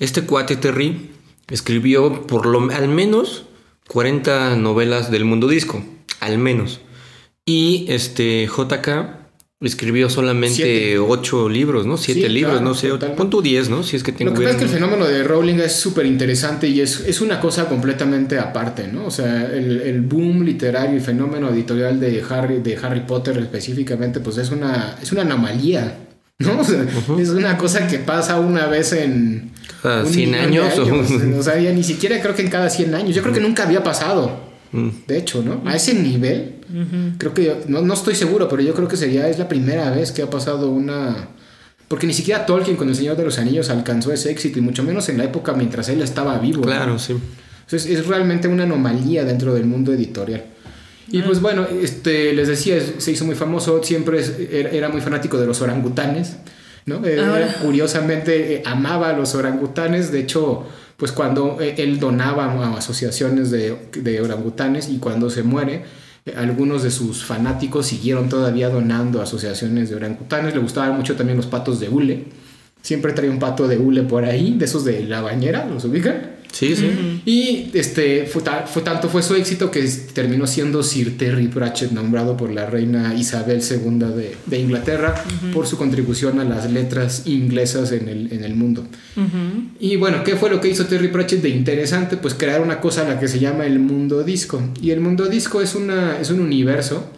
[0.00, 1.10] este cuate Terry
[1.50, 3.44] escribió por lo al menos
[3.88, 5.82] 40 novelas del mundo disco,
[6.20, 6.80] al menos.
[7.44, 9.18] Y este JK
[9.60, 10.98] escribió solamente Siete.
[10.98, 11.96] 8 libros, ¿no?
[11.96, 13.82] 7 Sí, libros, claro, no sé, pon tu 10, ¿no?
[13.82, 16.68] Si es que Lo que pasa es que el fenómeno de Rowling es súper interesante
[16.68, 19.06] y es, es una cosa completamente aparte, ¿no?
[19.06, 24.20] O sea, el, el boom literario y fenómeno editorial de Harry, de Harry Potter específicamente,
[24.20, 26.07] pues es una, es una anomalía,
[26.38, 26.60] ¿no?
[26.60, 26.86] O sea,
[27.20, 29.50] Es una cosa que pasa una vez en...
[29.82, 30.78] Cada un 100 millón de años,
[31.38, 33.14] o- sea, ya ni siquiera creo que en cada 100 años.
[33.14, 34.48] Yo creo que nunca había pasado.
[34.72, 35.62] De hecho, ¿no?
[35.68, 36.56] A ese nivel,
[37.18, 40.12] creo que, no, no estoy seguro, pero yo creo que sería, es la primera vez
[40.12, 41.28] que ha pasado una...
[41.88, 44.82] Porque ni siquiera Tolkien con El Señor de los Anillos alcanzó ese éxito, y mucho
[44.82, 46.58] menos en la época mientras él estaba vivo.
[46.60, 46.66] ¿no?
[46.66, 47.14] Claro, sí.
[47.64, 50.44] Entonces es realmente una anomalía dentro del mundo editorial.
[51.10, 55.38] Y pues bueno, este, les decía, se hizo muy famoso, siempre es- era, muy fanático
[55.38, 56.36] de los orangutanes,
[56.86, 57.04] ¿no?
[57.04, 57.16] Eh,
[57.62, 63.50] curiosamente eh, amaba a los orangutanes, de hecho, pues cuando eh, él donaba a asociaciones
[63.50, 65.84] de, de orangutanes y cuando se muere,
[66.36, 71.38] algunos de sus fanáticos siguieron todavía donando a asociaciones de orangutanes, le gustaban mucho también
[71.38, 72.24] los patos de hule,
[72.82, 76.37] siempre traía un pato de hule por ahí, de esos de la bañera, ¿los ubican?
[76.50, 77.20] Sí, sí.
[77.26, 79.82] Y este, fue, ta- fue tanto fue su éxito que
[80.12, 85.14] terminó siendo Sir Terry Pratchett nombrado por la reina Isabel II de, de Inglaterra
[85.52, 88.86] por su contribución a las letras inglesas en el, en el mundo.
[89.78, 92.16] Y bueno, ¿qué fue lo que hizo Terry Pratchett de interesante?
[92.16, 94.60] Pues crear una cosa a la que se llama el mundo disco.
[94.82, 97.08] Y el mundo disco es, una, es un universo,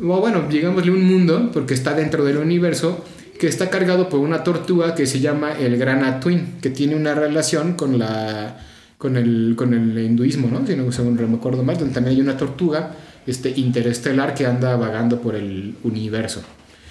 [0.00, 3.04] o bueno, digámosle un mundo, porque está dentro del universo,
[3.38, 7.14] que está cargado por una tortuga que se llama el Gran Atwin, que tiene una
[7.14, 8.58] relación con la
[8.98, 10.66] con el, con el hinduismo, ¿no?
[10.66, 12.92] Si no según me acuerdo mal, donde también hay una tortuga
[13.26, 16.42] este, interestelar que anda vagando por el universo.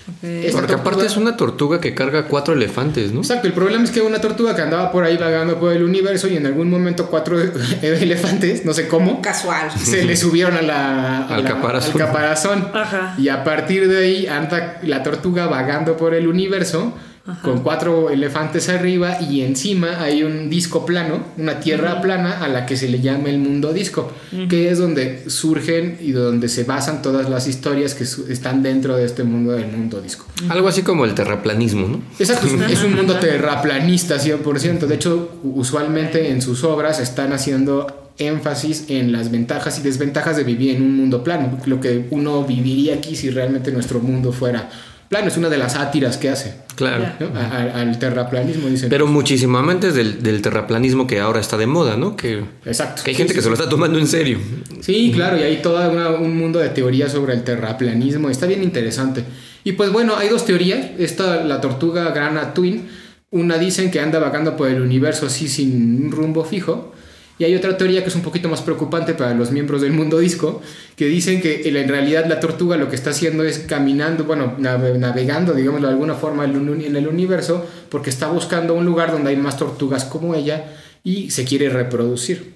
[0.06, 3.22] Porque aparte tortuga- es una tortuga que carga cuatro elefantes, ¿no?
[3.22, 6.28] Exacto, el problema es que una tortuga que andaba por ahí vagando por el universo
[6.28, 7.38] y en algún momento cuatro
[7.82, 9.72] elefantes, no sé cómo, Casual.
[9.72, 11.94] se le subieron a la, a Al la- caparazón.
[12.02, 12.68] al caparazón.
[12.74, 13.16] Ajá.
[13.18, 16.94] Y a partir de ahí anda la tortuga vagando por el universo
[17.42, 22.68] con cuatro elefantes arriba y encima hay un disco plano, una tierra plana a la
[22.68, 24.12] que se le llama el mundo disco,
[24.48, 29.06] que es donde surgen y donde se basan todas las historias que están dentro de
[29.06, 30.26] este mundo del mundo disco.
[30.50, 32.02] Algo así como el terraplanismo, ¿no?
[32.20, 34.86] Exacto, es un- es un mundo terraplanista 100%.
[34.86, 40.44] De hecho, usualmente en sus obras están haciendo énfasis en las ventajas y desventajas de
[40.44, 44.70] vivir en un mundo plano, lo que uno viviría aquí si realmente nuestro mundo fuera
[45.10, 45.28] plano.
[45.28, 47.06] Es una de las sátiras que hace Claro.
[47.20, 47.40] ¿no?
[47.40, 48.90] A- a- al terraplanismo, dicen.
[48.90, 52.16] Pero muchísimo antes del, del terraplanismo que ahora está de moda, ¿no?
[52.18, 53.02] Que, Exacto.
[53.04, 54.40] que hay gente Sí, que se lo está tomando en serio.
[54.82, 58.30] Sí, claro, y hay todo un mundo de teorías sobre el terraplanismo.
[58.30, 59.24] Está bien interesante.
[59.64, 60.86] Y pues bueno, hay dos teorías.
[61.00, 62.88] Esta, la tortuga grana twin.
[63.32, 66.94] Una dicen que anda vagando por el universo así sin un rumbo fijo.
[67.38, 70.20] Y hay otra teoría que es un poquito más preocupante para los miembros del mundo
[70.20, 70.62] disco,
[70.96, 74.98] que dicen que en realidad la tortuga lo que está haciendo es caminando, bueno, nave-
[74.98, 79.36] navegando, digámoslo de alguna forma, en el universo, porque está buscando un lugar donde hay
[79.38, 80.66] más tortugas como ella
[81.04, 82.54] y se quiere reproducir.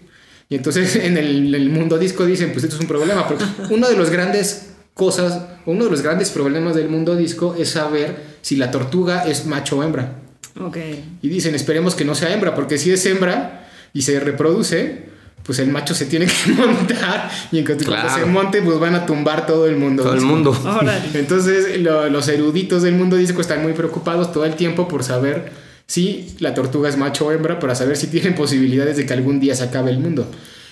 [0.47, 3.89] Y entonces en el, el mundo disco dicen, pues esto es un problema, porque uno
[3.89, 8.55] de los grandes cosas, uno de los grandes problemas del mundo disco es saber si
[8.55, 10.13] la tortuga es macho o hembra.
[10.59, 10.77] Ok.
[11.21, 13.58] Y dicen, esperemos que no sea hembra, porque si es hembra
[13.93, 15.09] y se reproduce,
[15.43, 18.09] pues el macho se tiene que montar y en cuanto Claro.
[18.13, 20.03] se monte, pues van a tumbar todo el mundo.
[20.03, 20.55] Todo el mundo.
[21.13, 25.51] Entonces lo- los eruditos del mundo disco están muy preocupados todo el tiempo por saber
[25.87, 29.39] si la tortuga es macho o hembra, para saber si tienen posibilidades de que algún
[29.39, 30.29] día se acabe el mundo.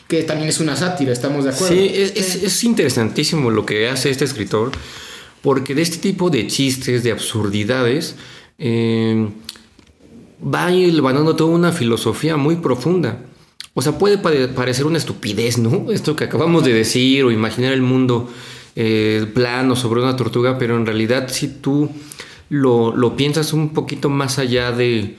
[0.07, 1.73] Que también es una sátira, estamos de acuerdo.
[1.75, 4.71] Sí, es, es- es interesantísimo lo que hace este escritor,
[5.41, 8.15] porque de este tipo de chistes, de absurdidades,
[8.59, 9.27] eh,
[10.53, 13.21] va hilvanando toda una filosofía muy profunda.
[13.73, 15.91] O sea, puede pare- parecer una estupidez, ¿no?
[15.91, 18.29] Esto que acabamos de decir, o imaginar el mundo
[18.75, 21.89] eh, plano sobre una tortuga, pero en realidad si tú
[22.49, 25.17] lo, lo piensas un poquito más allá de,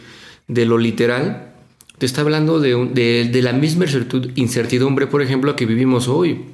[0.49, 1.53] de lo literal,
[1.99, 3.85] te está hablando de, de- de la misma
[4.37, 6.45] incertidumbre, por ejemplo, que vivimos hoy.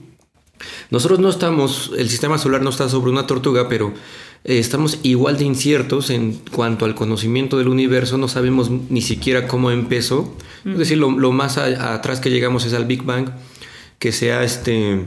[0.90, 3.92] Nosotros no estamos, el sistema solar no está sobre una tortuga, pero
[4.44, 9.70] estamos igual de inciertos en cuanto al conocimiento del universo, no sabemos ni siquiera cómo
[9.70, 10.34] empezó.
[10.66, 13.30] Es decir, lo, lo más a- atrás que llegamos es al Big Bang,
[13.98, 15.04] que sea este,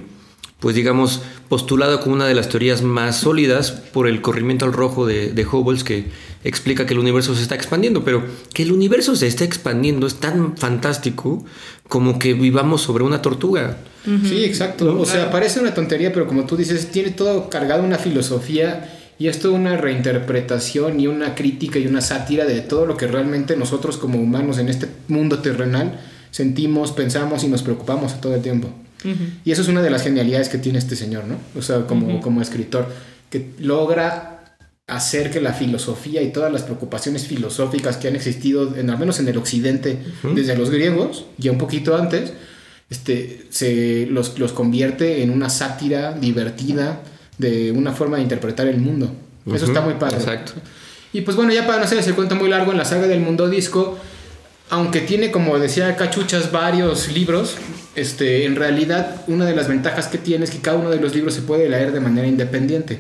[0.60, 5.06] pues digamos, postulado como una de las teorías más sólidas por el corrimiento al rojo
[5.06, 6.06] de, de Hubble, que
[6.44, 8.24] explica que el universo se está expandiendo, pero
[8.54, 11.44] que el universo se está expandiendo es tan fantástico
[11.88, 13.78] como que vivamos sobre una tortuga.
[14.28, 14.98] Sí, exacto.
[15.00, 19.28] O sea, parece una tontería, pero como tú dices, tiene todo cargado una filosofía y
[19.28, 23.56] es toda una reinterpretación y una crítica y una sátira de todo lo que realmente
[23.58, 26.00] nosotros como humanos en este mundo terrenal
[26.32, 28.70] sentimos, pensamos y nos preocupamos todo el tiempo.
[29.46, 31.38] Y eso es una de las genialidades que tiene este señor, ¿no?
[31.58, 32.92] O sea, como, como escritor,
[33.30, 34.38] que logra
[34.86, 39.20] hacer que la filosofía y todas las preocupaciones filosóficas que han existido, en, al menos
[39.20, 40.00] en el occidente,
[40.36, 42.34] desde los griegos, ya un poquito antes,
[42.90, 47.02] este, se los, los convierte en una sátira divertida
[47.38, 49.12] de una forma de interpretar el mundo.
[49.46, 50.18] Eso Ujú, está muy padre.
[50.18, 50.54] exacto.
[51.14, 53.22] Y pues bueno, ya para no hacer ese cuento muy largo, en la saga del
[53.22, 53.98] mundo disco,
[54.70, 57.56] aunque tiene, como decía Cachuchas, varios libros,
[57.96, 61.16] este, en realidad una de las ventajas que tiene es que cada uno de los
[61.16, 63.00] libros se puede leer de manera independiente.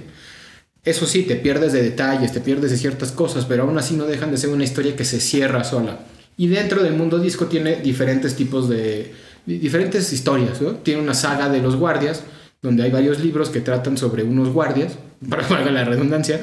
[0.86, 4.06] Eso sí, te pierdes de detalles, te pierdes de ciertas cosas, pero aún así no
[4.06, 6.00] dejan de ser una historia que se cierra sola.
[6.38, 9.12] Y dentro del mundo disco tiene diferentes tipos de...
[9.46, 10.76] di- diferentes historias, ¿no?
[10.76, 12.24] Tiene una saga de los guardias,
[12.62, 14.94] donde hay varios libros que tratan sobre unos guardias,
[15.30, 16.40] para valga la redundancia.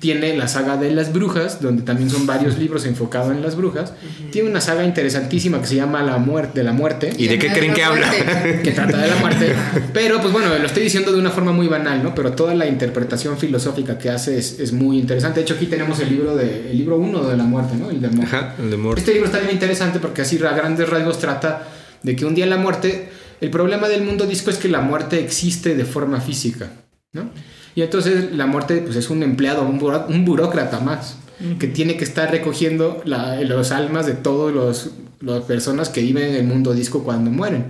[0.00, 3.94] Tiene la saga de las brujas, donde también son varios libros enfocados en las brujas.
[4.30, 7.48] Tiene una saga interesantísima que se llama La muerte de la muerte ¿Y de qué
[7.48, 8.08] creen que habla?
[8.62, 9.52] que trata de la muerte.
[9.92, 12.14] Pero, pues bueno, lo estoy diciendo de una forma muy banal, ¿no?
[12.14, 15.40] Pero toda la interpretación filosófica que hace es, es muy interesante.
[15.40, 17.90] De hecho, aquí tenemos el libro de el libro 1 de la muerte, ¿no?
[17.90, 18.98] El de Mo- Ajá, el de Mort.
[18.98, 21.66] Este libro está bien interesante porque así a grandes rasgos trata
[22.04, 23.08] de que un día la muerte,
[23.40, 26.70] el problema del mundo disco es que la muerte existe de forma física,
[27.12, 27.30] ¿no?
[27.74, 31.16] Y entonces la muerte pues es un empleado, un, buró- un burócrata más,
[31.60, 36.34] que tiene que estar recogiendo la- los almas de todas las personas que viven en
[36.34, 37.66] el mundo disco cuando mueren.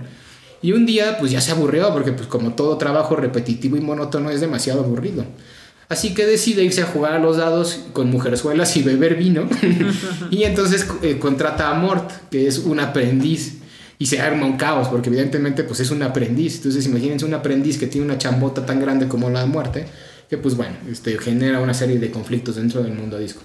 [0.63, 4.31] Y un día pues ya se aburrió porque pues como todo trabajo repetitivo y monótono
[4.31, 5.23] es demasiado aburrido.
[5.87, 9.47] Así que decide irse a jugar a los dados con mujerzuelas y beber vino.
[10.31, 13.58] y entonces eh, contrata a Mort, que es un aprendiz.
[14.01, 16.55] Y se arma un caos, porque evidentemente pues es un aprendiz.
[16.55, 19.85] Entonces imagínense un aprendiz que tiene una chambota tan grande como la muerte,
[20.29, 23.41] que pues bueno, este, genera una serie de conflictos dentro del mundo disco.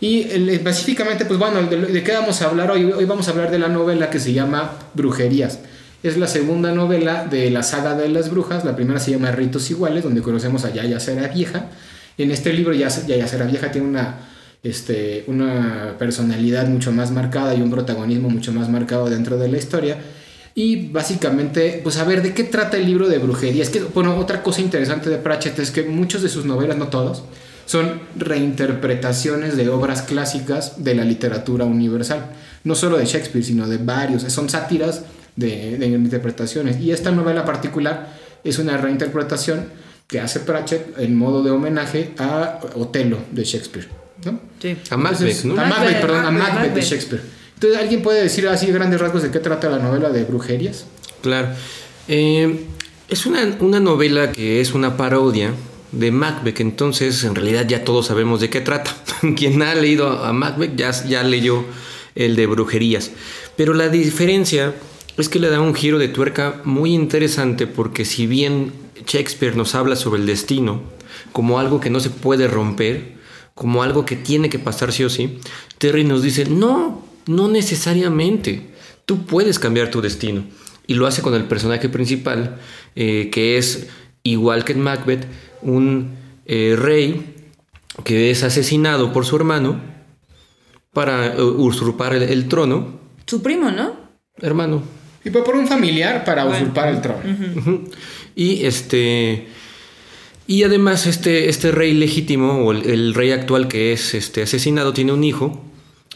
[0.00, 2.84] Y el- específicamente, pues bueno, ¿de, qué vamos a hablar hoy?
[2.92, 5.60] Hoy vamos a hablar de la novela que se llama Brujerías.
[6.02, 8.64] Es la segunda novela de la saga de las brujas.
[8.64, 11.66] La primera se llama Ritos Iguales, donde conocemos a Yaya Será Vieja.
[12.18, 12.90] En este libro, Yaya
[13.28, 14.16] Será Vieja tiene una
[14.64, 19.58] este, una personalidad mucho más marcada y un protagonismo mucho más marcado dentro de la
[19.58, 19.98] historia.
[20.54, 23.62] Y básicamente, pues a ver, ¿de qué trata el libro de brujería?
[23.62, 26.88] Es que, bueno, otra cosa interesante de Pratchett es que muchos de sus novelas, no
[26.88, 27.24] todos,
[27.66, 32.30] son reinterpretaciones de obras clásicas de la literatura universal.
[32.62, 34.22] No solo de Shakespeare, sino de varios.
[34.22, 35.02] Son sátiras
[35.36, 36.80] de, de interpretaciones.
[36.80, 39.66] Y esta novela particular es una reinterpretación
[40.06, 44.03] que hace Pratchett en modo de homenaje a Otelo de Shakespeare.
[44.26, 44.40] ¿No?
[44.60, 44.76] Sí.
[44.90, 45.54] A Macbeth, ¿no?
[45.54, 46.82] A Macbeth, Macbeth, perdón, a Macbeth, Macbeth de.
[46.82, 47.22] Shakespeare.
[47.54, 50.86] Entonces, ¿alguien puede decir así grandes rasgos de qué trata la novela de brujerías?
[51.22, 51.48] Claro.
[52.08, 52.66] Eh,
[53.08, 55.52] es una, una novela que es una parodia
[55.92, 58.90] de Macbeth, entonces en realidad ya todos sabemos de qué trata.
[59.36, 61.64] Quien ha leído a Macbeth ya, ya leyó
[62.14, 63.10] el de brujerías.
[63.56, 64.74] Pero la diferencia
[65.16, 68.72] es que le da un giro de tuerca muy interesante porque si bien
[69.06, 70.82] Shakespeare nos habla sobre el destino
[71.32, 73.14] como algo que no se puede romper,
[73.54, 75.38] como algo que tiene que pasar sí o sí,
[75.78, 78.74] Terry nos dice, no, no necesariamente,
[79.06, 80.44] tú puedes cambiar tu destino.
[80.86, 82.58] Y lo hace con el personaje principal,
[82.94, 83.88] eh, que es
[84.22, 85.26] igual que en Macbeth,
[85.62, 87.34] un eh, rey
[88.02, 89.80] que es asesinado por su hermano
[90.92, 93.00] para eh, usurpar el, el trono.
[93.26, 93.96] Su primo, ¿no?
[94.40, 94.82] Hermano.
[95.24, 97.22] Y por un familiar para usurpar el trono.
[98.36, 99.46] Y este.
[100.46, 104.92] Y además, este, este rey legítimo, o el, el rey actual que es este, asesinado,
[104.92, 105.62] tiene un hijo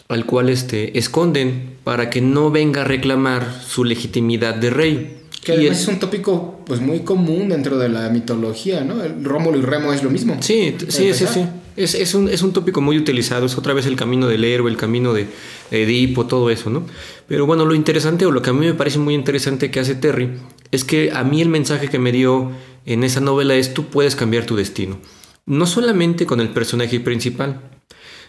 [0.09, 5.15] al cual este, esconden para que no venga a reclamar su legitimidad de rey.
[5.43, 9.03] Que además es- un tópico pues muy común dentro de la mitología, ¿no?
[9.03, 10.37] El Rómulo y Remo es lo mismo.
[10.41, 11.45] Sí, sí, sí, sí.
[11.77, 14.71] Es, es un, es un tópico muy utilizado, es otra vez el camino del héroe,
[14.71, 15.27] el camino de
[15.71, 16.85] de Edipo, todo eso, ¿no?
[17.29, 19.95] Pero bueno, lo interesante o lo que a mí me parece muy interesante que hace
[19.95, 20.31] Terry
[20.73, 22.51] es que a mí el mensaje que me dio
[22.89, 24.99] en esa novela es tú puedes cambiar tu destino.
[25.45, 27.61] No solamente con el personaje principal.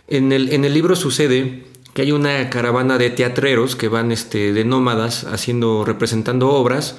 [0.07, 4.53] En el, en el libro sucede que hay una caravana de teatreros que van este,
[4.53, 6.97] de nómadas haciendo, representando obras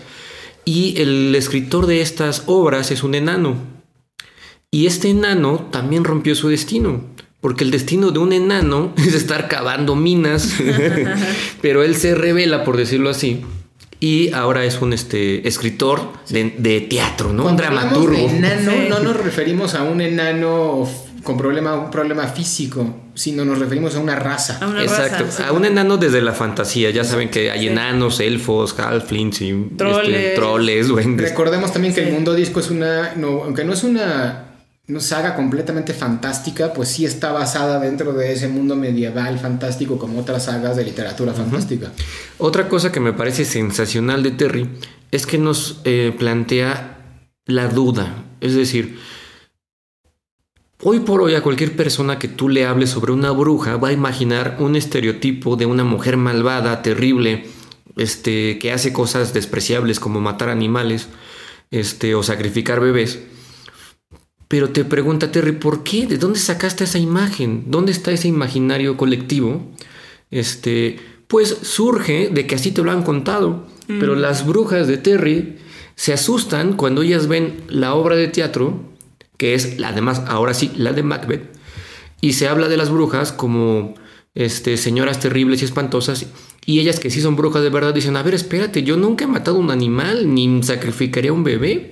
[0.64, 3.56] y el escritor de estas obras es un enano.
[4.70, 7.04] Y este enano también rompió su destino.
[7.40, 10.54] Porque el destino de un enano es estar cavando minas.
[11.60, 13.42] Pero él se revela, por decirlo así.
[14.00, 17.42] Y ahora es un este, escritor de, de teatro, ¿no?
[17.42, 18.16] Un Cuando dramaturgo.
[18.16, 18.86] de enano, Sí.
[18.88, 20.88] no nos referimos a un enano
[21.22, 24.56] con problema, un problema físico, sino nos referimos a una raza.
[24.62, 25.42] A una Exacto, raza, sí.
[25.46, 26.88] a un enano desde la fantasía.
[26.90, 30.34] Ya saben que hay enanos, elfos, halflings y este, Troles.
[30.34, 31.28] troles, duendes.
[31.28, 32.06] Recordemos también que Sí.
[32.08, 34.49] el mundo disco es una, no, aunque no es una,
[34.90, 40.18] una saga completamente fantástica, pues sí está basada dentro de ese mundo medieval fantástico como
[40.18, 41.92] otras sagas de literatura fantástica.
[42.38, 44.68] Otra cosa que me parece sensacional de Terry
[45.10, 48.24] es que nos eh, plantea la duda.
[48.40, 48.98] Es decir,
[50.82, 53.92] hoy por hoy a cualquier persona que tú le hables sobre una bruja va a
[53.92, 57.46] imaginar un estereotipo de una mujer malvada, terrible,
[57.96, 61.08] este, que hace cosas despreciables como matar animales
[61.70, 63.20] este, o sacrificar bebés.
[64.50, 66.08] Pero te pregunta Terry, ¿por qué?
[66.08, 67.66] ¿De dónde sacaste esa imagen?
[67.68, 69.62] ¿Dónde está ese imaginario colectivo?
[70.32, 70.98] Este,
[71.28, 73.68] pues surge de que así te lo han contado.
[73.86, 75.58] Pero las brujas de Terry
[75.94, 78.80] se asustan cuando ellas ven la obra de teatro,
[79.36, 81.48] que es la además ahora sí la de Macbeth,
[82.20, 83.94] y se habla de las brujas como
[84.34, 86.26] este, señoras terribles y espantosas.
[86.66, 89.26] Y ellas que sí son brujas de verdad dicen, a ver, espérate, yo nunca he
[89.28, 91.90] matado un animal ni sacrificaría un bebé.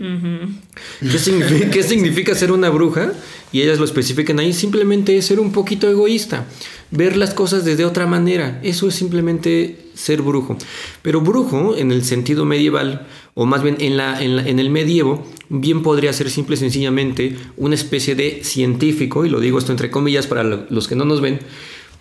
[1.00, 3.12] ¿Qué, significa, qué significa ser una bruja?
[3.50, 6.46] Y ellas lo especifican ahí, simplemente es ser un poquito egoísta,
[6.90, 10.58] ver las cosas desde otra manera, eso es simplemente ser brujo.
[11.00, 14.68] Pero brujo en el sentido medieval, o más bien en, la, en, la- en el
[14.68, 19.72] medievo, bien podría ser simple y sencillamente una especie de científico, y lo digo esto
[19.72, 21.38] entre comillas para lo- los que no nos ven,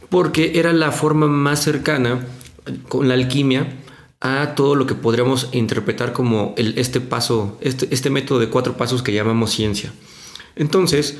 [0.10, 2.28] porque era la forma más cercana
[2.88, 3.68] con la alquimia
[4.20, 9.04] a todo lo que podríamos interpretar como este paso, este, este método de cuatro pasos
[9.04, 9.94] que llamamos ciencia.
[10.56, 11.18] Entonces,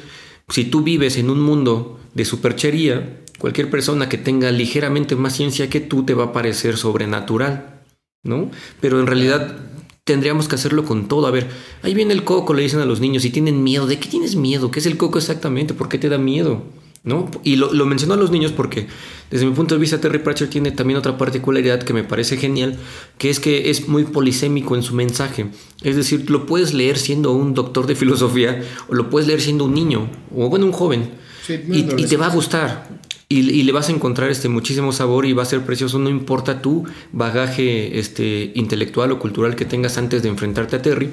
[0.50, 5.70] si tú vives en un mundo de superchería, cualquier persona que tenga ligeramente más ciencia
[5.70, 7.82] que tú te va a parecer sobrenatural,
[8.24, 8.50] ¿no?
[8.82, 9.56] Pero en realidad
[10.04, 11.28] tendríamos que hacerlo con todo.
[11.28, 11.48] A ver,
[11.84, 13.86] ahí viene el coco, le dicen a los niños, y tienen miedo.
[13.86, 14.72] ¿De qué tienes miedo?
[14.72, 15.74] ¿Qué es el coco exactamente?
[15.74, 16.64] ¿Por qué te da miedo?
[17.08, 17.32] ¿No?
[17.42, 18.88] Y lo, lo menciono a los niños porque
[19.32, 22.78] desde mi punto de vista Terry Pratchett tiene también otra particularidad que me parece genial,
[23.18, 25.48] que es que es muy polisémico en su mensaje.
[25.84, 29.64] Es decir, lo puedes leer siendo un doctor de filosofía o lo puedes leer siendo
[29.64, 31.12] un niño o bueno, un joven.
[31.46, 32.90] Sí, y, y te va a gustar.
[33.30, 36.10] Y, y le vas a encontrar este muchísimo sabor y va a ser precioso, no
[36.10, 36.84] importa tu
[37.14, 41.10] bagaje este, intelectual o cultural que tengas antes de enfrentarte a Terry.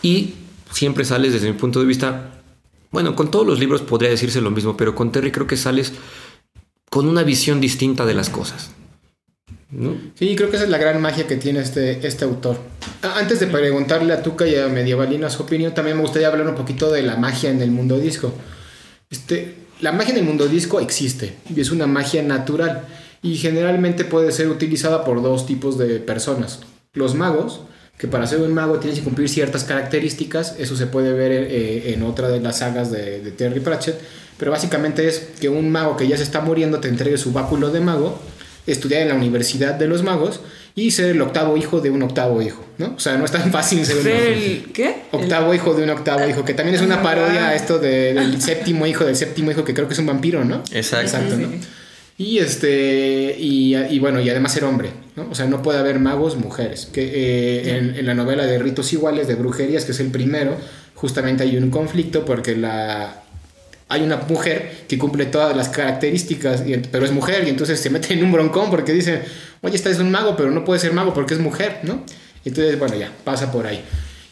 [0.00, 0.34] Y
[0.70, 2.43] siempre sales desde mi punto de vista
[2.94, 5.92] bueno, con todos los libros podría decirse lo mismo, pero con Terry creo que sales
[6.88, 8.70] con una visión distinta de las cosas.
[9.72, 9.96] ¿no?
[10.14, 12.56] Sí, creo que esa es la gran magia que tiene este, este autor.
[13.02, 16.54] Antes de preguntarle a Tuca y a Medievalina su opinión, también me gustaría hablar un
[16.54, 18.32] poquito de la magia en el mundo disco.
[19.10, 22.86] Este, la magia en el mundo disco existe y es una magia natural
[23.22, 26.60] y generalmente puede ser utilizada por dos tipos de personas.
[26.92, 27.62] Los magos,
[27.98, 31.92] que para ser un mago tienes que cumplir ciertas características, eso se puede ver eh,
[31.94, 33.98] en otra de las sagas de, de Terry Pratchett,
[34.38, 37.70] pero básicamente es que un mago que ya se está muriendo te entregue su báculo
[37.70, 38.18] de mago,
[38.66, 40.40] estudiar en la Universidad de los Magos
[40.74, 42.94] y ser el octavo hijo de un octavo hijo, ¿no?
[42.96, 45.02] O sea, no es tan fácil ser un Ser el- ¿Qué?
[45.12, 48.42] octavo hijo de un octavo hijo, que también es una parodia a esto de- del
[48.42, 50.62] séptimo hijo del séptimo hijo, que creo que es un vampiro, ¿no?
[50.72, 51.06] Exacto.
[51.06, 51.48] Exacto, ¿no?
[52.16, 55.28] Y este, y, y bueno, y además ser hombre, ¿no?
[55.30, 56.86] O sea, no puede haber magos mujeres.
[56.92, 60.56] Que eh, en, en la novela de Ritos Iguales de Brujerías, que es el primero,
[60.94, 63.24] justamente hay un conflicto porque la
[63.88, 67.90] hay una mujer que cumple todas las características, y pero es mujer, y entonces se
[67.90, 69.22] mete en un broncón porque dice,
[69.62, 72.02] oye, esta es un mago, pero no puede ser mago porque es mujer, ¿no?
[72.44, 73.82] Entonces, bueno, ya, pasa por ahí.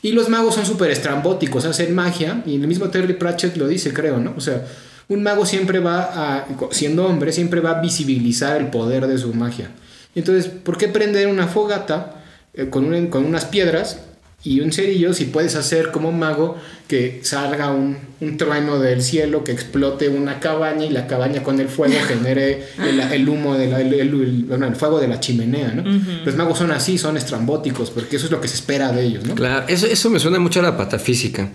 [0.02, 3.92] Y los magos son súper estrambóticos, hacen magia, y el mismo Terry Pratchett lo dice,
[3.92, 4.34] creo, ¿no?
[4.36, 4.64] O sea,
[5.12, 9.34] un mago siempre va a, siendo hombre, siempre va a visibilizar el poder de su
[9.34, 9.70] magia.
[10.14, 12.22] Entonces, ¿por qué prender una fogata
[12.54, 14.00] eh, con, con unas piedras
[14.44, 16.56] y un cerillo si puedes hacer como mago
[16.88, 21.60] que salga un, un trueno del cielo, que explote una cabaña y la cabaña con
[21.60, 25.06] el fuego genere el, el humo, de la- el, el- el- bueno, el fuego de
[25.08, 25.84] la chimenea, ¿no?
[26.24, 29.24] Los magos son así, son estrambóticos, porque eso es lo que se espera de ellos,
[29.24, 29.34] ¿no?
[29.36, 31.48] Claro, eso, eso me suena mucho a la patafísica.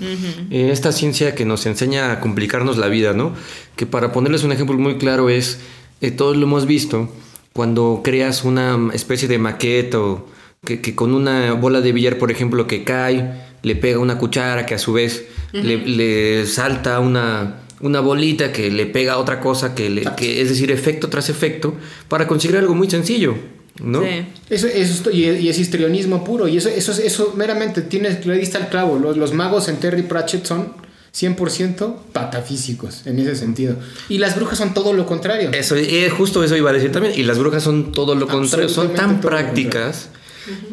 [0.50, 3.34] Eh, esta ciencia que nos enseña a complicarnos la vida, ¿no?
[3.76, 5.60] Que para ponerles un ejemplo muy claro es,
[6.02, 7.14] eh, todos lo hemos visto,
[7.54, 10.26] cuando creas una especie de maqueta o
[10.66, 13.32] que, que con una bola de billar, por ejemplo, que cae,
[13.64, 18.70] le pega una cuchara que a su vez le, le salta una, una bolita que
[18.72, 21.74] le pega a otra cosa, que, le- que es decir, efecto tras efecto,
[22.08, 23.36] para conseguir algo muy sencillo,
[23.82, 24.02] ¿no?
[24.02, 24.26] Sí.
[24.50, 26.48] Eso, eso, y, y es histrionismo puro.
[26.48, 28.98] Y eso, eso, eso meramente tienes, le diste al clavo.
[29.00, 30.74] Los, los magos en Terry Pratchett son
[31.16, 33.76] 100% patafísicos en ese sentido.
[34.10, 35.52] Y las brujas son todo lo contrario.
[35.54, 37.14] Eso, eh, justo eso iba a decir también.
[37.18, 39.32] Y las brujas son todo lo contrario, son tan todo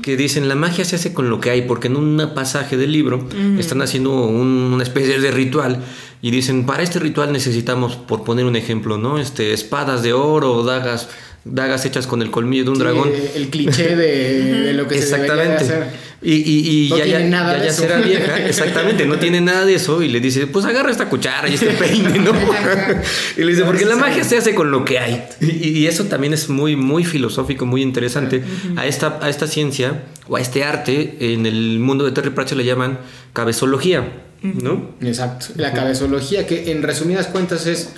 [0.03, 2.93] que dicen la magia se hace con lo que hay, porque en un pasaje del
[2.93, 3.27] libro
[3.59, 5.83] están haciendo un- una especie de ritual
[6.23, 9.19] y dicen para este ritual necesitamos, por poner un ejemplo, ¿no?
[9.19, 11.09] Este, espadas de oro, dagas,
[11.45, 13.11] dagas hechas con el colmillo de un Sí, dragón.
[13.35, 15.65] el cliché de, de lo que se debería de Exactamente.
[15.65, 16.15] hacer.
[16.23, 17.83] Y, y, y No ya, tiene ya, nada ya, de ya eso.
[17.83, 20.03] será vieja, exactamente, no tiene nada de eso.
[20.03, 22.33] Y le dice, pues agarra esta cuchara y este peine, ¿no?
[23.37, 25.23] y le dice, porque la magia se hace con lo que hay.
[25.43, 28.43] Y, y eso también es muy, muy filosófico, muy interesante.
[28.77, 32.57] a, esta, a esta ciencia o a este arte, en el mundo de Terry Pratchett
[32.57, 32.99] le llaman
[33.35, 34.09] cabezología,
[34.43, 34.93] ¿no?
[35.03, 35.49] Exacto.
[35.57, 37.91] La cabezología, que en resumidas cuentas es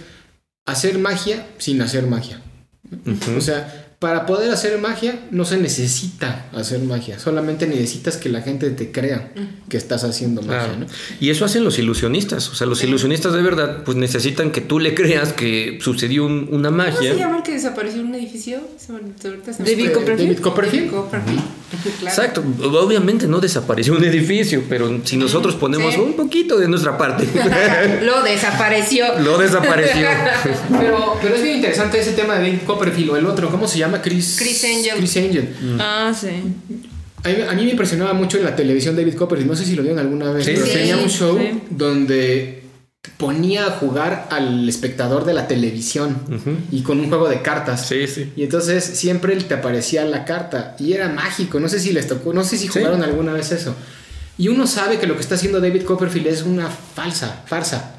[0.66, 2.40] hacer magia sin hacer magia.
[3.37, 8.43] O sea, para poder hacer magia no se necesita hacer magia, solamente necesitas que la
[8.43, 9.32] gente te crea
[9.70, 10.78] que estás haciendo magia, Claro.
[10.80, 10.87] ¿no?
[11.18, 12.49] Y eso hacen los ilusionistas.
[12.51, 16.49] O sea, los ilusionistas de verdad, pues necesitan que tú le creas que sucedió un-
[16.53, 17.12] una ¿Cómo magia.
[17.14, 18.61] se llama el que desapareció en un edificio?
[18.78, 20.28] Se me- ahorita se me- David Copperfield.
[20.28, 20.84] David Copperfield.
[20.91, 21.41] David Copperfield.
[21.98, 22.06] Claro.
[22.06, 22.44] Exacto,
[22.80, 26.00] obviamente no desapareció un edificio, pero si nosotros ponemos Sí.
[26.00, 27.26] un poquito de nuestra parte,
[28.02, 29.18] Lo desapareció.
[29.20, 30.06] lo desapareció.
[30.80, 33.78] Pero, pero es bien interesante ese tema de David Copperfield o el otro, ¿cómo se
[33.78, 34.00] llama?
[34.02, 34.94] Chris, Chris Angel.
[34.98, 35.48] Chris Angel.
[35.80, 36.28] Ah, sí.
[37.24, 39.74] A mí, a mí me impresionaba mucho en la televisión David Copperfield, no sé si
[39.74, 40.72] lo vieron alguna vez, Sí, pero sí.
[40.72, 41.60] tenía un show Sí.
[41.70, 42.62] donde
[43.16, 46.16] ponía a jugar al espectador de la televisión
[46.70, 47.86] y con un juego de cartas.
[47.88, 48.32] Sí, sí.
[48.36, 52.32] Y entonces siempre te aparecía la carta y era mágico, no sé si les tocó,
[52.34, 52.78] no sé si Sí.
[52.78, 53.74] jugaron alguna vez eso.
[54.38, 57.94] Y uno sabe que lo que está haciendo David Copperfield es una falsa, farsa.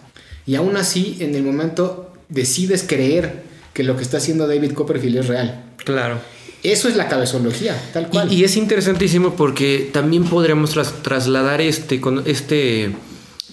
[0.45, 3.41] Y aún así, en el momento, decides creer
[3.74, 5.63] que lo que está haciendo David Copperfield es real.
[5.84, 6.20] Claro.
[6.63, 8.32] Eso es la cabezología, tal cual.
[8.32, 12.91] Y, y es interesantísimo porque también podríamos tras- trasladar este, con este,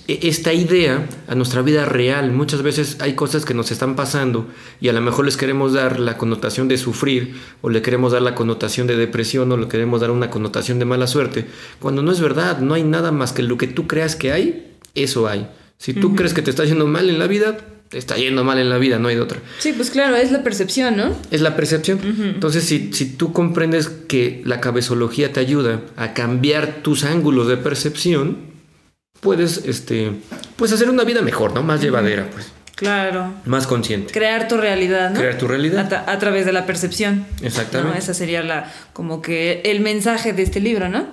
[0.07, 2.32] esta idea a nuestra vida real.
[2.32, 4.46] Muchas veces hay cosas que nos están pasando
[4.80, 8.22] y a lo mejor les queremos dar la connotación de sufrir o le queremos dar
[8.22, 11.46] la connotación de depresión o le queremos dar una connotación de mala suerte.
[11.80, 14.76] Cuando no es verdad, no hay nada más que lo que tú creas que hay,
[14.94, 15.48] eso hay.
[15.78, 17.57] Si tú crees que te está yendo mal en la vida,
[17.88, 19.38] te está yendo mal en la vida, no hay de otra.
[19.59, 21.14] Sí, pues claro, es la percepción, ¿no?
[21.30, 21.98] Es la percepción.
[22.02, 27.57] Entonces, si, si tú comprendes que la cabezología te ayuda a cambiar tus ángulos de
[27.57, 28.53] percepción,
[29.24, 30.12] puedes este,
[30.54, 31.62] pues hacer una vida mejor, ¿no?
[31.64, 32.52] Más llevadera, pues.
[32.76, 33.32] Claro.
[33.44, 34.12] Más consciente.
[34.12, 35.20] Crear tu realidad, ¿no?
[35.20, 35.86] Crear tu realidad.
[35.86, 37.24] A, tra- a través de la percepción.
[37.40, 37.92] Exactamente.
[37.92, 37.96] ¿no?
[37.98, 41.06] Esa sería la, como que el mensaje de este libro, ¿no?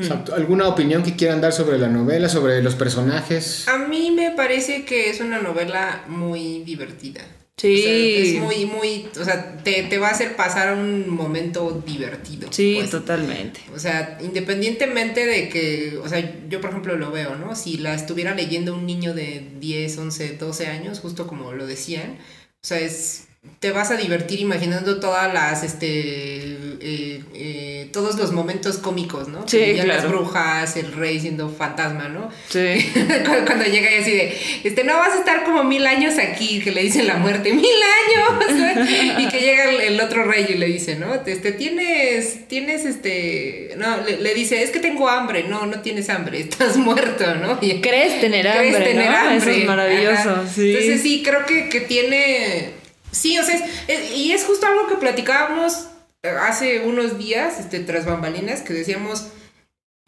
[0.00, 0.34] Exacto.
[0.34, 3.68] ¿Alguna opinión que quieran dar sobre la novela, sobre los personajes?
[3.68, 7.20] A mí me parece que es una novela muy divertida.
[7.58, 7.74] Sí.
[7.74, 11.82] O sea, es muy, muy, o sea, te, te va a hacer pasar un momento
[11.86, 12.48] divertido.
[12.52, 12.90] Sí, pues.
[12.90, 13.60] totalmente.
[13.74, 17.56] O sea, independientemente de que, o sea, yo por ejemplo lo veo, ¿no?
[17.56, 22.18] Si la estuviera leyendo un niño de 10, 11, 12 años, justo como lo decían,
[22.62, 23.25] o sea, es,
[23.60, 29.48] te vas a divertir imaginando todas las, este, eh, eh, todos los momentos cómicos, ¿no?
[29.48, 32.30] Sí, vivían las brujas, el rey siendo fantasma, ¿no?
[32.48, 32.92] Sí.
[33.24, 36.60] cuando, cuando llega y así de, este, no vas a estar como mil años aquí,
[36.60, 38.86] que le dicen la muerte, mil años,
[39.18, 41.14] y que llega el, el otro rey y le dice, ¿no?
[41.14, 46.10] Este, tienes, tienes, este, no, le, le dice, es que tengo hambre, no, no tienes
[46.10, 47.58] hambre, estás muerto, ¿no?
[47.60, 49.16] Y, Crees tener hambre, crees tener ¿no?
[49.16, 49.36] hambre.
[49.36, 50.44] Eso es maravilloso, Ajá.
[50.52, 50.70] sí.
[50.70, 52.70] Entonces sí, creo que, que tiene,
[53.12, 55.88] sí, o sea, es- es- y es justo algo que platicábamos
[56.22, 59.28] eh, hace unos días, este, tras bambalinas, que decíamos,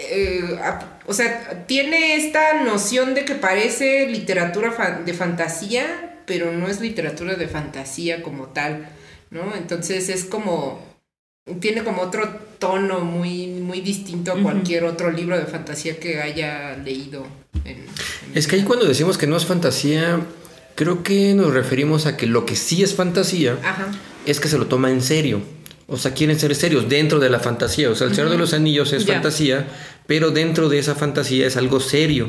[0.01, 6.53] eh, a- o sea, tiene esta noción de que parece literatura fa- de fantasía, pero
[6.53, 8.89] no es literatura de fantasía como tal,
[9.31, 9.55] ¿no?
[9.57, 10.81] Entonces es como,
[11.61, 12.29] tiene como otro
[12.59, 17.27] tono muy, muy distinto a cualquier otro libro de fantasía que haya leído.
[17.65, 17.87] en- en
[18.39, 20.21] Es que ahí cuando decimos que no es fantasía,
[20.79, 23.89] creo que nos referimos a que lo que sí es fantasía Ajá.
[24.27, 25.41] es que se lo toma en serio.
[25.89, 27.91] O sea, quieren ser serios dentro de la fantasía.
[27.91, 29.67] O sea, el Señor de los Anillos es fantasía,
[30.07, 32.29] pero dentro de esa fantasía es algo serio.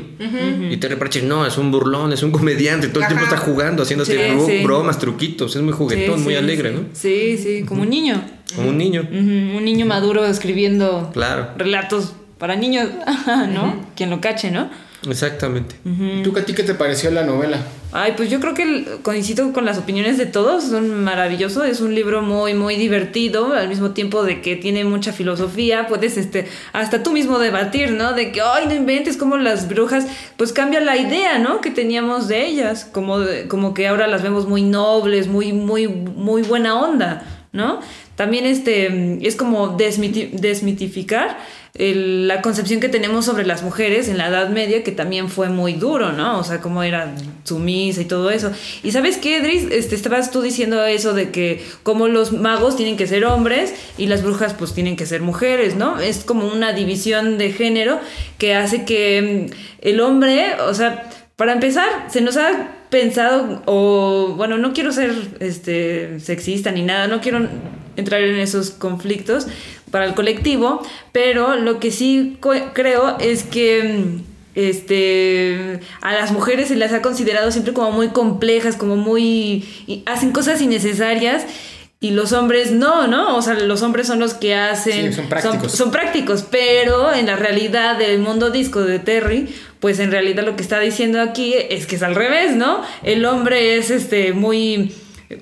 [0.70, 3.34] Y te reprochen, no, es un burlón, es un comediante, todo el tiempo Ajá.
[3.36, 4.62] está jugando, haciéndote Sí, bro- sí.
[4.64, 6.72] bromas, truquitos, es muy juguetón, Sí, muy alegre.
[6.72, 6.80] ¿no?
[6.94, 8.20] Sí, sí, como un niño.
[8.56, 9.06] Como un niño.
[9.12, 12.88] Un niño maduro escribiendo Claro, relatos para niños,
[13.52, 13.86] ¿no?
[13.94, 14.70] Quien lo cache, ¿no?
[15.08, 15.76] Exactamente.
[16.22, 17.58] ¿Tú a ti qué te pareció la novela?
[17.92, 21.94] Ay, pues yo creo que coincido con las opiniones de todos, son maravilloso, es un
[21.94, 27.02] libro muy, muy divertido, al mismo tiempo de que tiene mucha filosofía, puedes este, hasta
[27.02, 28.12] tú mismo debatir, ¿no?
[28.12, 31.60] De que, ay, no inventes como las brujas, pues cambia la idea, ¿no?
[31.60, 36.42] Que teníamos de ellas, como, como que ahora las vemos muy nobles, muy, muy, muy
[36.42, 37.80] buena onda, ¿no?
[38.14, 41.38] También este, es como desmiti- desmitificar
[41.74, 45.74] la concepción que tenemos sobre las mujeres en la Edad Media, que también fue muy
[45.74, 46.38] duro, ¿no?
[46.38, 47.14] O sea, cómo era
[47.44, 48.50] sumisa y todo eso.
[48.82, 52.96] Y sabes qué, Edris, este, estabas tú diciendo eso de que como los magos tienen
[52.96, 56.00] que ser hombres y las brujas pues tienen que ser mujeres, ¿no?
[56.00, 58.00] Es como una división de género
[58.38, 64.34] que hace que mm, el hombre, o sea, para empezar, se nos ha pensado, o
[64.36, 67.48] bueno, no quiero ser este, sexista ni nada, no quiero
[67.96, 69.46] entrar en esos conflictos
[69.90, 70.82] para el colectivo,
[71.12, 72.38] pero lo que sí
[72.72, 78.08] creo es que mm, este a las mujeres se las ha considerado siempre como muy
[78.08, 81.46] complejas, como muy y hacen cosas innecesarias
[82.02, 83.36] y los hombres no, ¿no?
[83.36, 85.72] O sea, los hombres son los que hacen Sí, son prácticos.
[85.72, 90.56] son prácticos, pero en la realidad del mundo disco de Terry, pues en realidad lo
[90.56, 92.82] que está diciendo aquí es que es al revés, ¿no?
[93.02, 94.94] El hombre es este muy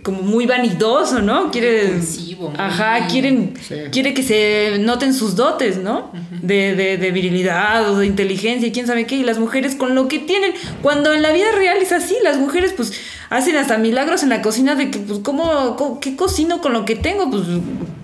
[0.02, 1.50] como muy vanidoso, ¿no?
[1.50, 3.74] Quiere Impulsivo, muy- Ajá, quieren Sí.
[3.90, 6.12] quiere que se noten sus dotes, ¿no?
[6.42, 9.94] de, de, de virilidad o de inteligencia y quién sabe qué, y las mujeres con
[9.94, 12.92] lo que tienen, cuando en la vida real es así, las mujeres pues
[13.30, 16.84] hacen hasta milagros en la cocina de que pues cómo, cómo- qué cocino con lo
[16.84, 17.42] que tengo, pues,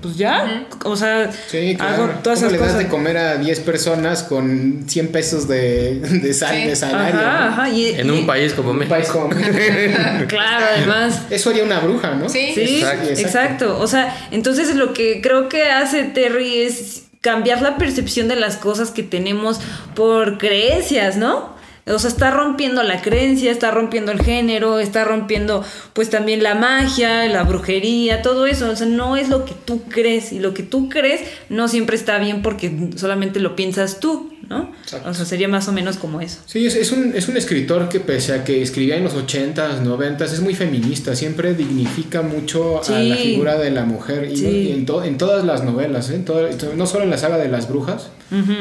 [0.03, 1.95] pues ya, o sea, Sí, claro.
[2.05, 2.79] hago todas ¿Cómo esas le das cosas.
[2.79, 6.67] de comer a 10 personas con 100 pesos de, de, sal, Sí.
[6.67, 7.21] de salario?
[7.21, 7.53] Ajá, ¿no?
[7.53, 8.95] ajá, y, En y- un país como Un México.
[8.97, 9.29] país como
[10.29, 11.23] Claro, además.
[11.31, 12.29] Eso haría una bruja, ¿no?
[12.29, 12.53] Sí.
[12.55, 13.79] Sí, Exacto, exacto, exacto.
[13.81, 18.57] O sea, entonces lo que creo que hace Terry es cambiar la percepción de las
[18.59, 19.59] cosas que tenemos
[19.95, 21.54] por creencias, ¿no?
[21.87, 25.63] O sea, está rompiendo la creencia, está rompiendo el género, está rompiendo
[25.93, 28.71] pues también la magia, la brujería, todo eso.
[28.71, 31.21] O sea, no es lo que tú crees y lo que tú crees
[31.51, 34.73] no siempre está bien porque solamente lo piensas tú, ¿no?
[34.83, 35.11] Exacto.
[35.11, 36.39] O sea, sería más o menos como eso.
[36.47, 39.83] Sí, es, es un, es un escritor que pese a que escribía en los 80s,
[39.83, 44.71] 90s, es muy feminista, siempre dignifica mucho a la figura de la mujer y, Sí.
[44.73, 46.15] en, to- en todas las novelas, ¿eh?
[46.15, 48.09] En toda- no solo en la saga de las brujas,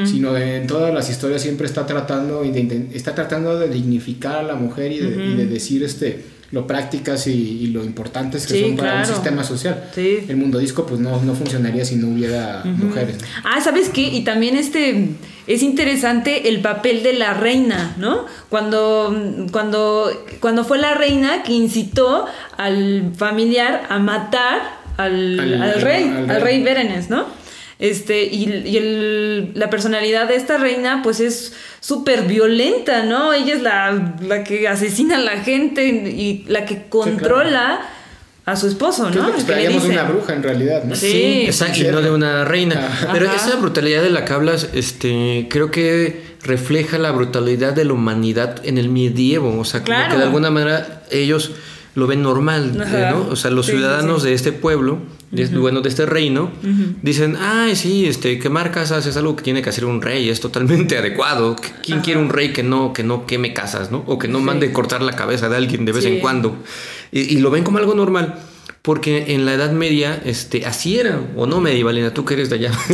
[0.06, 4.36] sino de- en todas las historias siempre está tratando, y de está tratando de dignificar
[4.38, 8.46] a la mujer y de, y de decir este, lo prácticas y, y lo importantes
[8.46, 9.08] que Sí, son para claro.
[9.10, 9.90] un sistema social.
[9.96, 10.20] Sí.
[10.28, 13.18] El mundo disco pues no, no funcionaría si no hubiera mujeres.
[13.20, 13.28] ¿no?
[13.44, 14.02] Ah, ¿sabes qué?
[14.02, 15.10] Y también este
[15.48, 18.28] es interesante el papel de la reina, ¿no?
[18.50, 19.16] Cuando,
[19.52, 22.26] cuando, cuando fue la reina que incitó
[22.58, 24.62] al familiar a matar
[24.98, 26.58] al, Al- al rey, al al, rey.
[26.58, 27.26] rey Berenes, ¿no?
[27.84, 33.34] Este, y, y el- la personalidad de esta reina, pues es súper violenta, ¿no?
[33.34, 37.82] Ella es la, la que asesina a la gente y la que controla
[38.46, 39.28] a su esposo, es ¿no?
[39.28, 40.96] lo que de una bruja en realidad, ¿no?
[40.96, 41.44] Sí.
[41.46, 42.88] Exacto, y no de una reina.
[42.88, 43.10] Ajá.
[43.12, 43.36] Pero Ajá.
[43.36, 48.62] esa brutalidad de la que hablas, este, creo que refleja la brutalidad de la humanidad
[48.66, 49.60] en el medievo.
[49.60, 50.12] O sea, como Claro.
[50.12, 51.52] que de alguna manera ellos
[51.96, 53.12] lo ven normal, Ajá.
[53.12, 53.28] ¿no?
[53.30, 54.30] O sea, los sí, ciudadanos sí.
[54.30, 55.00] de este pueblo,
[55.34, 56.52] de, bueno, de este reino,
[57.02, 60.40] dicen, ay, sí, este, quemar casas es algo que tiene que hacer un rey, es
[60.40, 61.56] totalmente adecuado.
[61.84, 64.04] ¿Quién quiere un rey que no, que no queme casas, ¿no?
[64.08, 66.10] O que no mande cortar la cabeza de alguien de vez Sí.
[66.12, 66.56] en cuando.
[67.12, 68.36] Y, y lo ven como algo normal.
[68.82, 72.56] Porque en la Edad Media, este, así era, o no, Medievalina, tú que eres de
[72.58, 72.72] allá.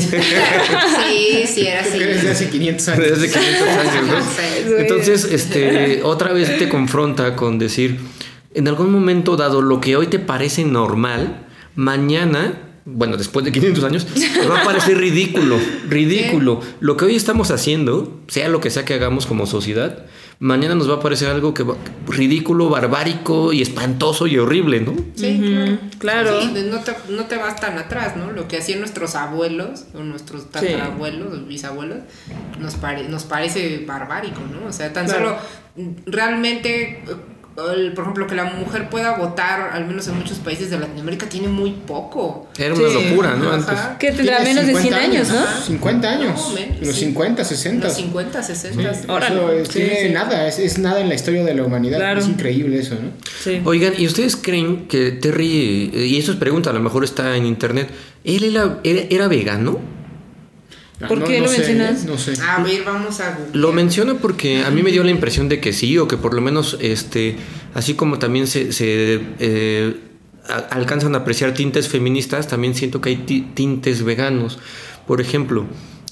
[1.09, 1.91] Sí, sí, era así.
[1.93, 3.09] Tú que eres de hace 500 años.
[3.19, 4.21] Desde 500 años, ¿no?
[4.21, 4.73] Sí.
[4.77, 7.99] Entonces, este, otra vez te confronta con decir,
[8.53, 11.47] en algún momento dado, lo que hoy te parece normal,
[11.79, 12.53] mañana,
[12.85, 15.57] bueno, después de 500 años, te va a parecer ridículo,
[15.87, 16.59] ridículo.
[16.81, 20.05] Lo que hoy estamos haciendo, sea lo que sea que hagamos como sociedad,
[20.39, 21.75] mañana nos va a parecer algo que va-
[22.07, 24.93] ridículo, barbárico y espantoso y horrible, ¿no?
[25.15, 26.41] Sí, claro.
[26.41, 28.31] Sí, no, te, no te vas tan atrás, ¿no?
[28.31, 31.99] Lo que hacían nuestros abuelos o nuestros tatarabuelos o bisabuelos
[32.59, 34.67] nos, pare- nos parece barbárico, ¿no?
[34.67, 35.37] O sea, tan Claro.
[35.75, 37.03] solo realmente,
[37.71, 41.27] el- por ejemplo, que la mujer pueda votar, al menos en muchos países de Latinoamérica,
[41.27, 42.47] tiene muy poco.
[42.57, 42.93] Era una Sí.
[43.09, 43.51] locura, ¿no?
[43.51, 43.77] Antes.
[43.99, 45.39] Que tendrá menos de 100 50 años, ¿no?
[45.39, 45.61] Ajá.
[45.65, 46.39] 50 años.
[46.49, 47.05] No, menos, los sí.
[47.05, 47.87] 50, 60.
[47.87, 48.93] Los 50, 60.
[48.93, 48.99] Sí.
[49.05, 50.09] Eso es, Sí, tiene sí.
[50.13, 51.97] nada, es, es nada en la historia de la humanidad.
[51.97, 52.19] Claro.
[52.19, 53.11] Es increíble eso, ¿no?
[53.43, 53.61] Sí.
[53.65, 57.35] Oigan, ¿y ustedes creen que Terry, eh, y eso es pregunta, a lo mejor está
[57.35, 57.89] en internet,
[58.23, 59.79] ¿él era, era, era vegano?
[61.01, 62.05] Ah, ¿Por no- qué no lo sé, mencionas?
[62.05, 62.33] No sé.
[62.41, 63.51] A ver, vamos a Google.
[63.59, 66.33] Lo menciono porque a mí me dio la impresión de que sí, o que por
[66.33, 67.37] lo menos, este,
[67.73, 69.95] así como también se, se, eh,
[70.47, 74.59] a- alcanzan a apreciar tintes feministas, también siento que hay ti- tintes veganos.
[75.07, 75.65] Por ejemplo,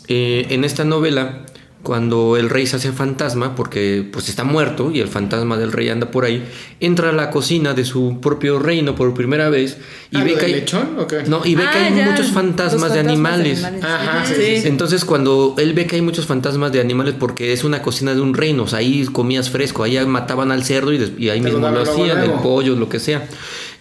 [0.07, 1.41] eh, en esta novela,
[1.83, 5.87] cuando el rey se hace fantasma, porque pues está muerto y el fantasma del rey
[5.89, 6.43] anda por ahí,
[6.79, 9.77] entra a la cocina de su propio reino por primera vez
[10.11, 11.23] y Ah, ve ¿lo que hay, lechón o qué?
[11.27, 13.63] no, y ve que Ah, hay ya, muchos fantasmas, de animales.
[13.63, 14.27] Ajá, Ujú.
[14.27, 14.67] sí, sí, sí.
[14.67, 18.21] Entonces cuando él ve que hay muchos fantasmas de animales porque es una cocina de
[18.21, 21.45] un reino, o sea, ahí comías fresco, ahí mataban al cerdo y, y ahí Te
[21.49, 23.27] mismo lo hacían, el pollo, lo que sea.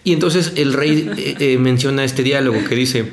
[0.03, 3.11] Y entonces el rey eh, eh, menciona este diálogo que dice,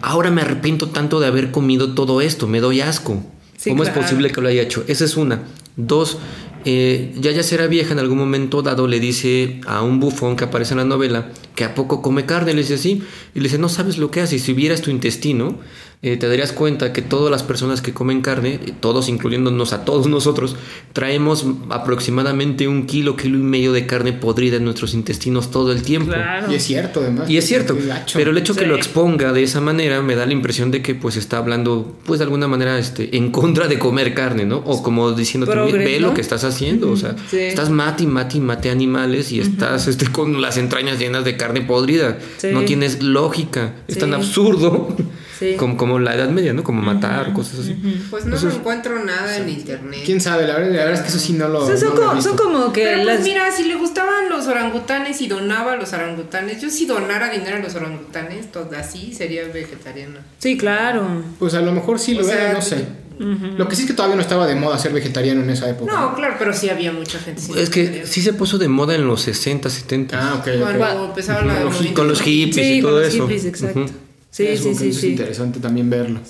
[0.00, 3.22] ahora me arrepiento tanto de haber comido todo esto, me doy asco.
[3.58, 3.98] Sí, ¿Cómo claro.
[3.98, 4.84] es posible que lo haya hecho?
[4.86, 5.42] Esa es una.
[5.76, 6.18] Dos,
[6.64, 10.74] eh, Yaya será vieja en algún momento dado le dice a un bufón que aparece
[10.74, 13.02] en la novela que a poco come carne, le dice sí,
[13.34, 15.58] y le dice, no sabes lo que hace, si vieras tu intestino,
[16.00, 19.84] eh, te darías cuenta que todas las personas que comen carne, eh, todos incluyéndonos a
[19.84, 20.54] todos nosotros,
[20.92, 25.82] traemos aproximadamente un kilo, kilo y medio de carne podrida en nuestros intestinos todo el
[25.82, 26.12] tiempo.
[26.12, 26.52] Claro.
[26.52, 27.28] Y es cierto, además.
[27.28, 27.76] Y es cierto,
[28.14, 30.94] pero el hecho que lo exponga de esa manera me da la impresión de que
[30.94, 34.58] pues está hablando pues de alguna manera este en contra de comer carne, ¿no?
[34.58, 37.38] O como diciendo Progres, ve lo que estás haciendo, o sea, Sí.
[37.38, 41.36] estás mate y mate y mate animales y estás este con las entrañas llenas de
[41.36, 42.18] carne podrida.
[42.38, 42.48] Sí.
[42.52, 44.00] No tienes lógica, es Sí.
[44.00, 44.96] tan absurdo
[45.38, 45.54] Sí.
[45.56, 46.64] como, como la Edad Media, ¿no?
[46.64, 47.74] Como matar, cosas así.
[48.10, 50.00] Pues no Entonces- encuentro nada en internet.
[50.04, 50.46] ¿Quién sabe?
[50.48, 51.64] La verdad, la verdad es que eso sí no lo.
[51.64, 52.28] O sea, son, no lo he como, visto.
[52.30, 53.16] son como que Pero las...
[53.18, 57.30] pues mira, si le gustaban los orangutanes y donaba a los orangutanes, yo si donara
[57.30, 60.20] dinero a los orangutanes, todo así sería vegetariana.
[60.38, 61.06] Sí, claro.
[61.38, 62.84] Pues a lo mejor sí lo O sea, era, no sé.
[63.56, 65.92] Lo que sí es que todavía no estaba de moda ser vegetariano en esa época.
[65.92, 67.40] No, claro, pero sí había mucha gente.
[67.42, 70.18] sin Es que sí se puso de moda en los 60, 70.
[70.20, 70.48] Ah, ok.
[70.78, 71.54] Cuando empezaba la
[71.94, 73.24] Con los con hippies Sí, y con todo los eso.
[73.26, 73.86] hippies, exacto.
[74.30, 76.20] Sí, Es sí, sí, interesante también verlo.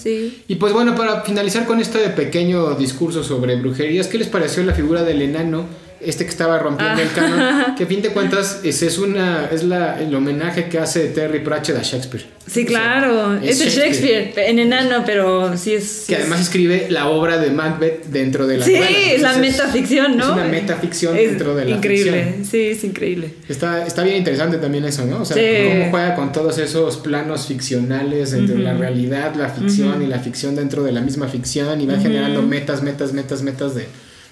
[0.47, 4.73] Y pues bueno, para finalizar con este pequeño discurso sobre brujerías, ¿qué les pareció la
[4.73, 5.67] figura del enano?
[6.01, 9.65] Este que estaba rompiendo el canon, que a fin de cuentas es, es una es
[9.65, 12.25] la, el homenaje que hace Terry Pratchett a Shakespeare.
[12.47, 13.35] Sí, O sea, claro.
[13.43, 14.21] es Es el Shakespeare.
[14.27, 15.85] Shakespeare, en enano, pero sí es.
[15.85, 18.89] sí Que es- además escribe la obra de Macbeth dentro de la Sí, novela.
[18.91, 20.25] es la Entonces, metaficción, ¿no?
[20.25, 22.45] Es una metaficción Es dentro de la Increíble, ficción.
[22.45, 23.35] sí, es increíble.
[23.49, 25.23] Está, está bien interesante también eso, ¿no?
[25.23, 25.69] O sea, Sí.
[25.69, 30.55] cómo juega con todos esos planos ficcionales entre la realidad, la ficción y la ficción
[30.57, 33.87] dentro de la misma ficción y va generando metas, metas, metas, metas de,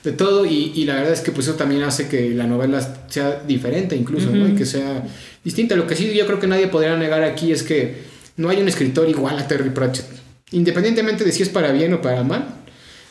[0.05, 2.81] de todo y, y la verdad es que pues eso también hace que la novela
[3.09, 4.49] sea diferente incluso, ¿no?
[4.49, 5.05] Y que sea
[5.45, 5.75] distinta.
[5.77, 7.97] Lo que sí yo creo que nadie podría negar aquí es que
[8.37, 10.07] no hay un escritor igual a Terry Pratchett,
[10.53, 12.47] independientemente de si es para bien o para mal.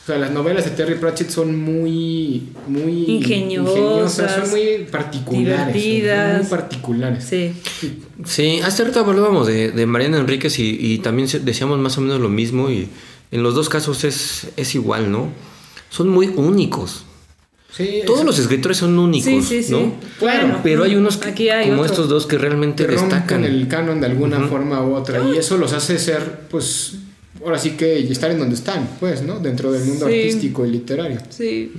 [0.03, 6.31] O sea, las novelas de Terry Pratchett son muy, muy Ingeniosas, son muy particulares, divertidas.
[6.31, 7.23] son muy particulares.
[7.23, 7.53] Sí.
[8.23, 12.21] Sí, hace rato hablábamos de, de Mariana Enríquez y, y también decíamos más o menos
[12.21, 12.87] lo mismo y
[13.31, 15.29] en los dos casos es, es igual, ¿no?
[15.95, 17.05] Son muy únicos.
[17.71, 19.71] Sí, Todos es- los escritores son únicos, Sí, sí, sí.
[19.71, 19.93] ¿no?
[20.19, 20.59] Claro.
[20.63, 21.93] Pero hay unos que- Aquí hay como otro.
[21.93, 23.43] estos dos que realmente te rompen destacan.
[23.43, 26.93] el canon de alguna forma u otra y eso los hace ser, pues,
[27.43, 29.39] ahora sí que estar en donde están, pues, ¿no?
[29.39, 30.13] Dentro del mundo Sí.
[30.13, 31.19] artístico y literario.
[31.29, 31.73] Sí.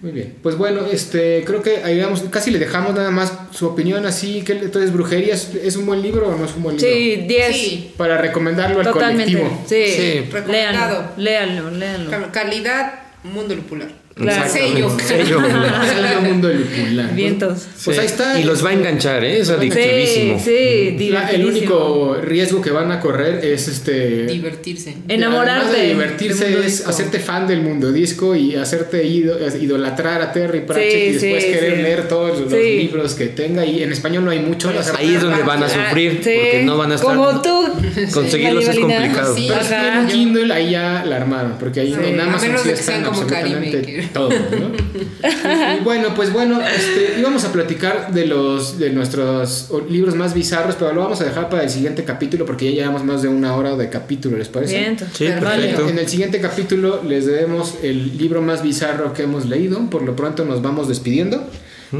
[0.00, 0.36] Muy bien.
[0.42, 4.40] Pues bueno, este, creo que ahí vamos, casi le dejamos nada más su opinión así,
[4.40, 6.90] que entonces Brujería es, un buen libro o no es un buen libro?
[6.90, 7.54] Sí, 10.
[7.56, 9.62] Sí, Para recomendarlo al colectivo.
[9.68, 9.82] Sí.
[9.94, 10.20] Sí.
[10.32, 11.10] Recomendado.
[11.18, 12.10] Léanlo, léanlo, léanlo.
[12.10, 12.94] Cal- calidad,
[13.24, 13.88] mundo lupular.
[14.20, 14.50] Claro.
[14.50, 14.96] Sello.
[14.98, 15.40] Sello.
[15.40, 17.14] Sello Mundo Lupular.
[17.14, 17.66] Vientos.
[17.84, 18.00] Pues Sí.
[18.00, 18.38] ahí está.
[18.40, 19.40] Y los va a enganchar, ¿eh?
[19.40, 20.38] Es Sí, adictivísimo.
[20.38, 24.26] sí, La- el único riesgo que van a correr es este.
[24.26, 24.96] Divertirse.
[25.08, 26.90] Enamorarte Además de divertirse es disco.
[26.90, 31.44] hacerte fan del mundo disco y hacerte ido- idolatrar a Terry Pratchett Sí, y después
[31.44, 31.82] sí, querer sí.
[31.82, 32.56] leer todos los Sí.
[32.82, 34.70] libros que tenga y en español no hay mucho.
[34.72, 36.30] las Ahí es donde van a Ah, sufrir, sí.
[36.40, 37.14] porque no van a estar.
[37.16, 37.68] Como tú.
[38.12, 39.34] Conseguirlos es complicado.
[39.34, 39.46] Sí.
[39.48, 42.08] Pero tienen Kindle, ahí ya la armaron, porque ahí Sí.
[42.08, 45.28] en A Amazon menos sí de que sean como absolutamente Karime, que- todo, ¿no?
[45.76, 50.34] y, y bueno, pues bueno, este, íbamos a platicar de los de nuestros libros más
[50.34, 53.28] bizarros, pero lo vamos a dejar para el siguiente capítulo porque ya llevamos más de
[53.28, 54.96] una hora de capítulo, ¿les parece?
[55.14, 55.40] Sí, Vale.
[55.40, 55.88] perfecto.
[55.88, 59.78] En el siguiente capítulo les debemos el libro más bizarro que hemos leído.
[59.90, 61.42] Por lo pronto nos vamos despidiendo.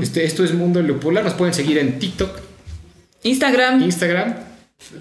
[0.00, 1.24] Este, esto es Mundo Lupular.
[1.24, 2.30] Nos pueden seguir en TikTok,
[3.22, 4.34] Instagram, Instagram,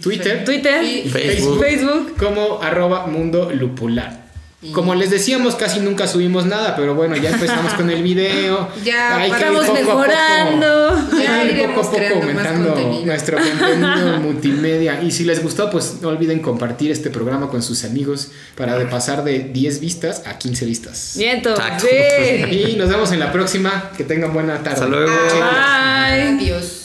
[0.01, 1.59] Twitter, Twitter, Y- Facebook.
[1.61, 2.15] Facebook.
[2.17, 4.28] como arroba Mundo Lupular.
[4.73, 8.67] Como les decíamos, casi nunca subimos nada, pero bueno, ya empezamos con el video.
[8.83, 11.09] Ya, Hay que ir Estamos a poco- mejorando.
[11.17, 13.05] Ya ir poco a poco aumentando contenido.
[13.05, 15.01] nuestro contenido multimedia.
[15.01, 18.85] Y si les gustó, pues no olviden compartir este programa con sus amigos para de
[18.85, 21.15] pasar de 10 vistas a 15 vistas.
[21.55, 21.79] Taco.
[21.79, 22.71] Sí.
[22.71, 23.91] Y nos vemos en la próxima.
[23.95, 24.71] Que tengan buena tarde.
[24.71, 25.07] Hasta luego.
[25.07, 26.37] Bye.
[26.37, 26.78] Adiós.